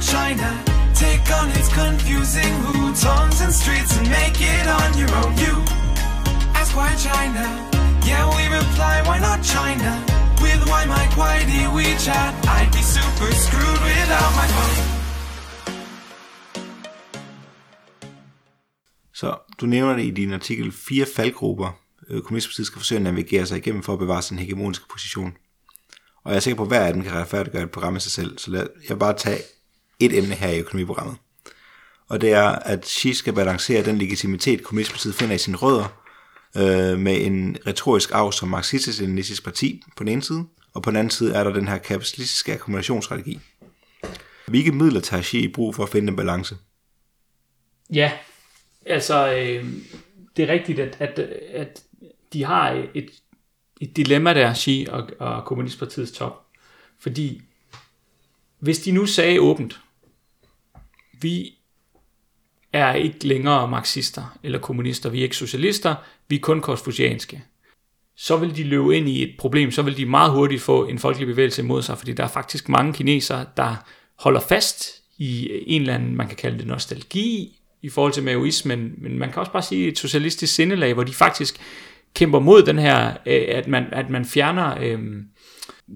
[0.00, 0.48] China?
[0.94, 5.32] Take on its confusing hutongs and streets and make it on your own.
[5.44, 5.54] You
[6.60, 7.44] ask why China,
[8.08, 9.90] yeah we reply why not China?
[10.44, 15.00] With why my quiety WeChat, I'd be super screwed without my phone.
[19.14, 21.78] Så du nævner det i din artikel fire faldgrupper,
[22.10, 25.32] øh, Kommunistpartiet skal forsøge at navigere sig igennem for at bevare sin hegemoniske position.
[26.24, 28.12] Og jeg er sikker på, at hver af dem kan retfærdiggøre et program i sig
[28.12, 29.38] selv, så lad jeg bare tage
[30.00, 31.16] et emne her i økonomiprogrammet.
[32.08, 36.00] Og det er, at Xi skal balancere den legitimitet, Kommunistpartiet finder i sine rødder,
[36.56, 40.44] øh, med en retorisk arv som marxistisk-leninistisk parti på den ene side,
[40.74, 43.40] og på den anden side er der den her kapitalistiske akkumulationsstrategi.
[44.46, 46.56] Hvilke midler tager Xi i brug for at finde en balance?
[47.92, 48.12] Ja,
[48.86, 49.66] altså øh,
[50.36, 51.18] det er rigtigt, at, at,
[51.54, 51.82] at
[52.32, 53.10] de har et,
[53.80, 56.46] et dilemma der, Xi og, og Kommunistpartiets top.
[56.98, 57.42] Fordi
[58.58, 59.80] hvis de nu sagde åbent,
[61.20, 61.54] vi
[62.72, 65.94] er ikke længere marxister eller kommunister, vi er ikke socialister,
[66.28, 67.42] vi er kun konfucianske,
[68.16, 70.98] så vil de løbe ind i et problem, så vil de meget hurtigt få en
[70.98, 73.76] folkelig bevægelse imod sig, fordi der er faktisk mange kinesere, der
[74.18, 78.94] holder fast i en eller anden, man kan kalde det nostalgi, i forhold til maoismen,
[78.98, 81.60] men man kan også bare sige et socialistisk sindelag, hvor de faktisk
[82.14, 84.98] kæmper mod den her, øh, at man, at man fjerner øh,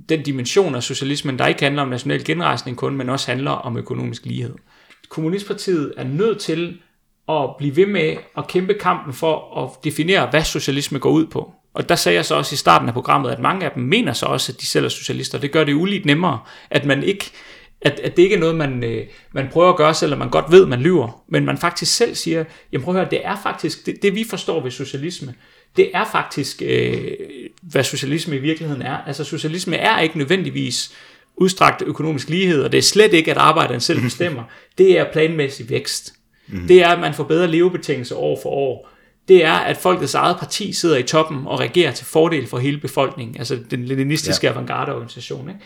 [0.09, 3.77] den dimension af socialismen, der ikke handler om national genrejsning kun, men også handler om
[3.77, 4.55] økonomisk lighed.
[5.15, 6.79] Kommunistpartiet er nødt til
[7.29, 11.53] at blive ved med at kæmpe kampen for at definere, hvad socialisme går ud på.
[11.75, 14.13] Og der sagde jeg så også i starten af programmet, at mange af dem mener
[14.13, 15.39] så også, at de selv er socialister.
[15.39, 16.39] Det gør det uligt nemmere,
[16.71, 17.31] at man ikke
[17.81, 20.53] at, at det ikke er noget, man, øh, man prøver at gøre, selvom man godt
[20.53, 23.87] ved, man lyver, men man faktisk selv siger, jamen prøv at høre, det er faktisk,
[23.87, 25.35] det, det vi forstår ved socialisme,
[25.77, 27.11] det er faktisk, øh,
[27.63, 28.97] hvad socialisme i virkeligheden er.
[28.97, 30.95] Altså socialisme er ikke nødvendigvis
[31.37, 34.43] udstrakt økonomisk lighed, og det er slet ikke, at arbejderen selv bestemmer.
[34.79, 36.13] Det er planmæssig vækst.
[36.49, 36.67] Mm.
[36.69, 38.89] Det er, at man får bedre levebetingelser år for år.
[39.29, 42.81] Det er, at folkets eget parti sidder i toppen og regerer til fordel for hele
[42.81, 43.37] befolkningen.
[43.39, 44.53] Altså den leninistiske ja.
[44.53, 45.49] avantgarde-organisation.
[45.49, 45.61] Ikke?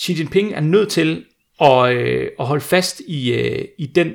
[0.00, 1.24] Xi Jinping er nødt til
[1.60, 4.12] at, øh, at holde fast i, øh, i den,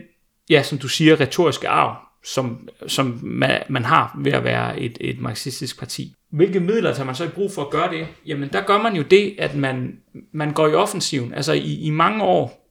[0.49, 4.97] ja, som du siger, retoriske arv, som, som man, man har ved at være et,
[5.01, 6.13] et marxistisk parti.
[6.31, 8.07] Hvilke midler tager man så i brug for at gøre det?
[8.25, 9.99] Jamen, der gør man jo det, at man,
[10.31, 11.33] man går i offensiven.
[11.33, 12.67] Altså, i, i mange år,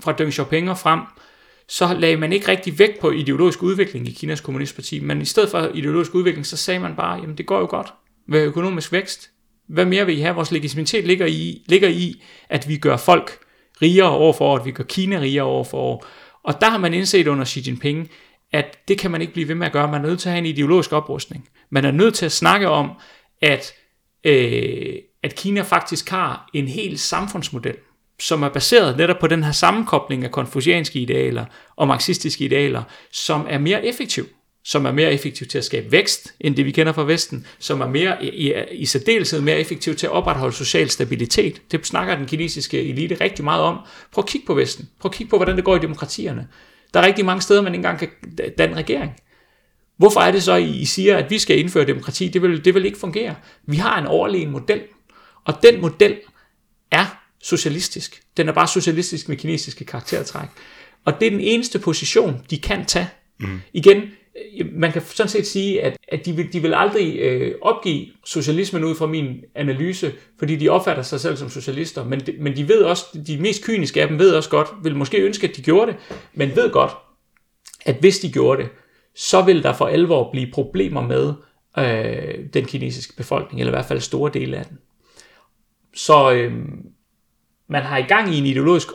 [0.00, 1.00] fra Deng Xiaoping og frem,
[1.68, 5.50] så lagde man ikke rigtig vægt på ideologisk udvikling i Kinas kommunistparti, men i stedet
[5.50, 7.94] for ideologisk udvikling, så sagde man bare, jamen det går jo godt
[8.28, 9.30] med økonomisk vækst.
[9.68, 10.34] Hvad mere vil I have?
[10.34, 13.38] Vores legitimitet ligger i, ligger i at vi gør folk
[13.82, 16.06] rigere år for år, at vi gør Kina rigere år for år.
[16.42, 18.10] Og der har man indset under Xi Jinping,
[18.52, 19.90] at det kan man ikke blive ved med at gøre.
[19.90, 21.48] Man er nødt til at have en ideologisk oprustning.
[21.70, 22.90] Man er nødt til at snakke om,
[23.42, 23.72] at,
[24.24, 27.76] øh, at Kina faktisk har en hel samfundsmodel,
[28.20, 31.44] som er baseret netop på den her sammenkobling af konfucianske idealer
[31.76, 32.82] og marxistiske idealer,
[33.12, 34.26] som er mere effektiv
[34.64, 37.80] som er mere effektiv til at skabe vækst, end det vi kender fra Vesten, som
[37.80, 41.62] er mere i, i, i særdeleshed mere effektiv til at opretholde social stabilitet.
[41.72, 43.78] Det snakker den kinesiske elite rigtig meget om.
[44.12, 44.88] Prøv at kigge på Vesten.
[45.00, 46.48] Prøv at kigge på, hvordan det går i demokratierne.
[46.94, 48.08] Der er rigtig mange steder, man ikke engang kan
[48.58, 49.12] danne regering.
[49.96, 52.28] Hvorfor er det så, I siger, at vi skal indføre demokrati?
[52.28, 53.34] Det vil, det vil ikke fungere.
[53.66, 54.82] Vi har en overlegen model,
[55.44, 56.18] og den model
[56.90, 57.06] er
[57.42, 58.22] socialistisk.
[58.36, 60.48] Den er bare socialistisk med kinesiske karaktertræk.
[61.04, 63.08] Og det er den eneste position, de kan tage.
[63.40, 63.60] Mm.
[63.72, 64.02] Igen,
[64.72, 68.84] man kan sådan set sige, at, at de, vil, de vil aldrig øh, opgive socialismen
[68.84, 72.68] ud fra min analyse, fordi de opfatter sig selv som socialister, men de, men de
[72.68, 75.62] ved også, de mest kyniske af dem ved også godt, vil måske ønske, at de
[75.62, 76.00] gjorde det,
[76.34, 76.92] men ved godt,
[77.84, 78.70] at hvis de gjorde det,
[79.14, 81.32] så vil der for alvor blive problemer med
[81.78, 84.78] øh, den kinesiske befolkning, eller i hvert fald store dele af den.
[85.94, 86.52] Så øh,
[87.68, 88.88] man har i gang i en ideologisk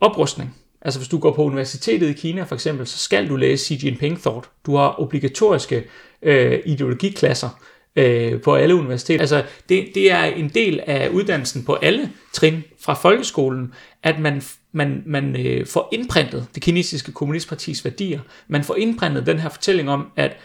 [0.00, 0.61] oprustning.
[0.84, 3.86] Altså hvis du går på universitetet i Kina for eksempel, så skal du læse Xi
[3.86, 4.50] Jinping Thought.
[4.66, 5.84] Du har obligatoriske
[6.22, 7.48] øh, ideologiklasser
[7.96, 9.20] øh, på alle universiteter.
[9.20, 13.72] Altså det, det er en del af uddannelsen på alle trin fra folkeskolen,
[14.02, 18.20] at man, man, man øh, får indprintet det kinesiske kommunistpartis værdier.
[18.48, 20.36] Man får indprintet den her fortælling om, at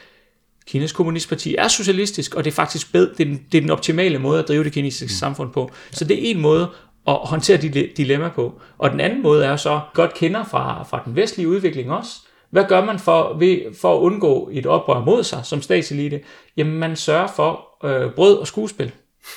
[0.67, 3.69] Kinas kommunistparti er socialistisk, og det er faktisk bedre, det er, den, det er den
[3.69, 5.17] optimale måde at drive det kinesiske mm.
[5.19, 5.71] samfund på.
[5.91, 6.69] Så det er en måde
[7.07, 8.61] at håndtere de dilemma på.
[8.77, 12.11] Og den anden måde er så, godt kender fra, fra den vestlige udvikling også,
[12.49, 16.21] hvad gør man for, ved, for at undgå et oprør mod sig som statselite?
[16.57, 18.91] Jamen man sørger for øh, brød og skuespil.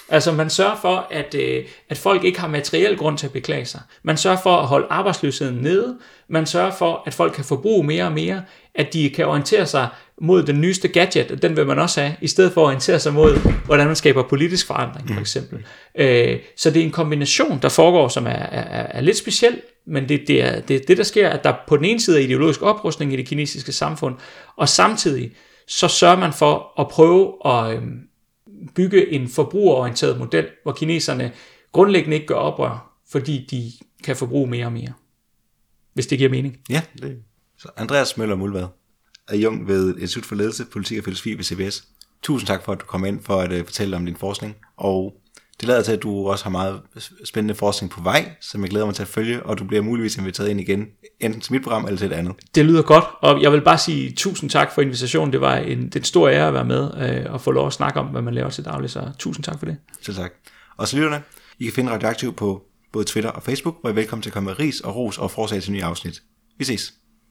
[0.09, 3.65] Altså man sørger for, at, øh, at folk ikke har materiel grund til at beklage
[3.65, 3.81] sig.
[4.03, 5.99] Man sørger for at holde arbejdsløsheden nede.
[6.29, 8.43] Man sørger for, at folk kan forbruge mere og mere.
[8.75, 9.89] At de kan orientere sig
[10.21, 13.01] mod den nyeste gadget, og den vil man også have, i stedet for at orientere
[13.01, 15.59] sig mod, hvordan man skaber politisk forandring, for eksempel.
[15.59, 16.03] Mm.
[16.03, 20.09] Øh, så det er en kombination, der foregår, som er, er, er lidt speciel, men
[20.09, 22.63] det, det er det, det, der sker, at der på den ene side er ideologisk
[22.63, 24.15] oprustning i det kinesiske samfund,
[24.57, 25.33] og samtidig
[25.67, 27.83] så sørger man for at prøve at øh,
[28.75, 31.33] bygge en forbrugerorienteret model, hvor kineserne
[31.73, 33.73] grundlæggende ikke gør oprør, fordi de
[34.05, 34.93] kan forbruge mere og mere.
[35.95, 36.57] Hvis det giver mening.
[36.71, 37.23] Ja, det.
[37.59, 38.67] Så Andreas Møller Mulvad
[39.37, 41.85] Jung ved Institut for Ledelse, Politik og Filosofi ved CBS.
[42.23, 45.15] Tusind tak for, at du kom ind for at uh, fortælle om din forskning, og
[45.61, 46.81] det lader til, at du også har meget
[47.25, 50.17] spændende forskning på vej, som jeg glæder mig til at følge, og du bliver muligvis
[50.17, 50.87] inviteret ind igen,
[51.21, 52.35] enten til mit program eller til et andet.
[52.55, 55.33] Det lyder godt, og jeg vil bare sige tusind tak for invitationen.
[55.33, 57.73] Det var en, det en stor ære at være med øh, og få lov at
[57.73, 59.77] snakke om, hvad man laver til daglig, så tusind tak for det.
[60.03, 60.33] Selv tak.
[60.77, 61.23] Og så lytterne,
[61.59, 62.63] I kan finde Radioaktiv på
[62.93, 65.19] både Twitter og Facebook, hvor I er velkommen til at komme med ris og ros
[65.19, 66.23] og forslag til nye afsnit.
[66.59, 66.95] Vi ses.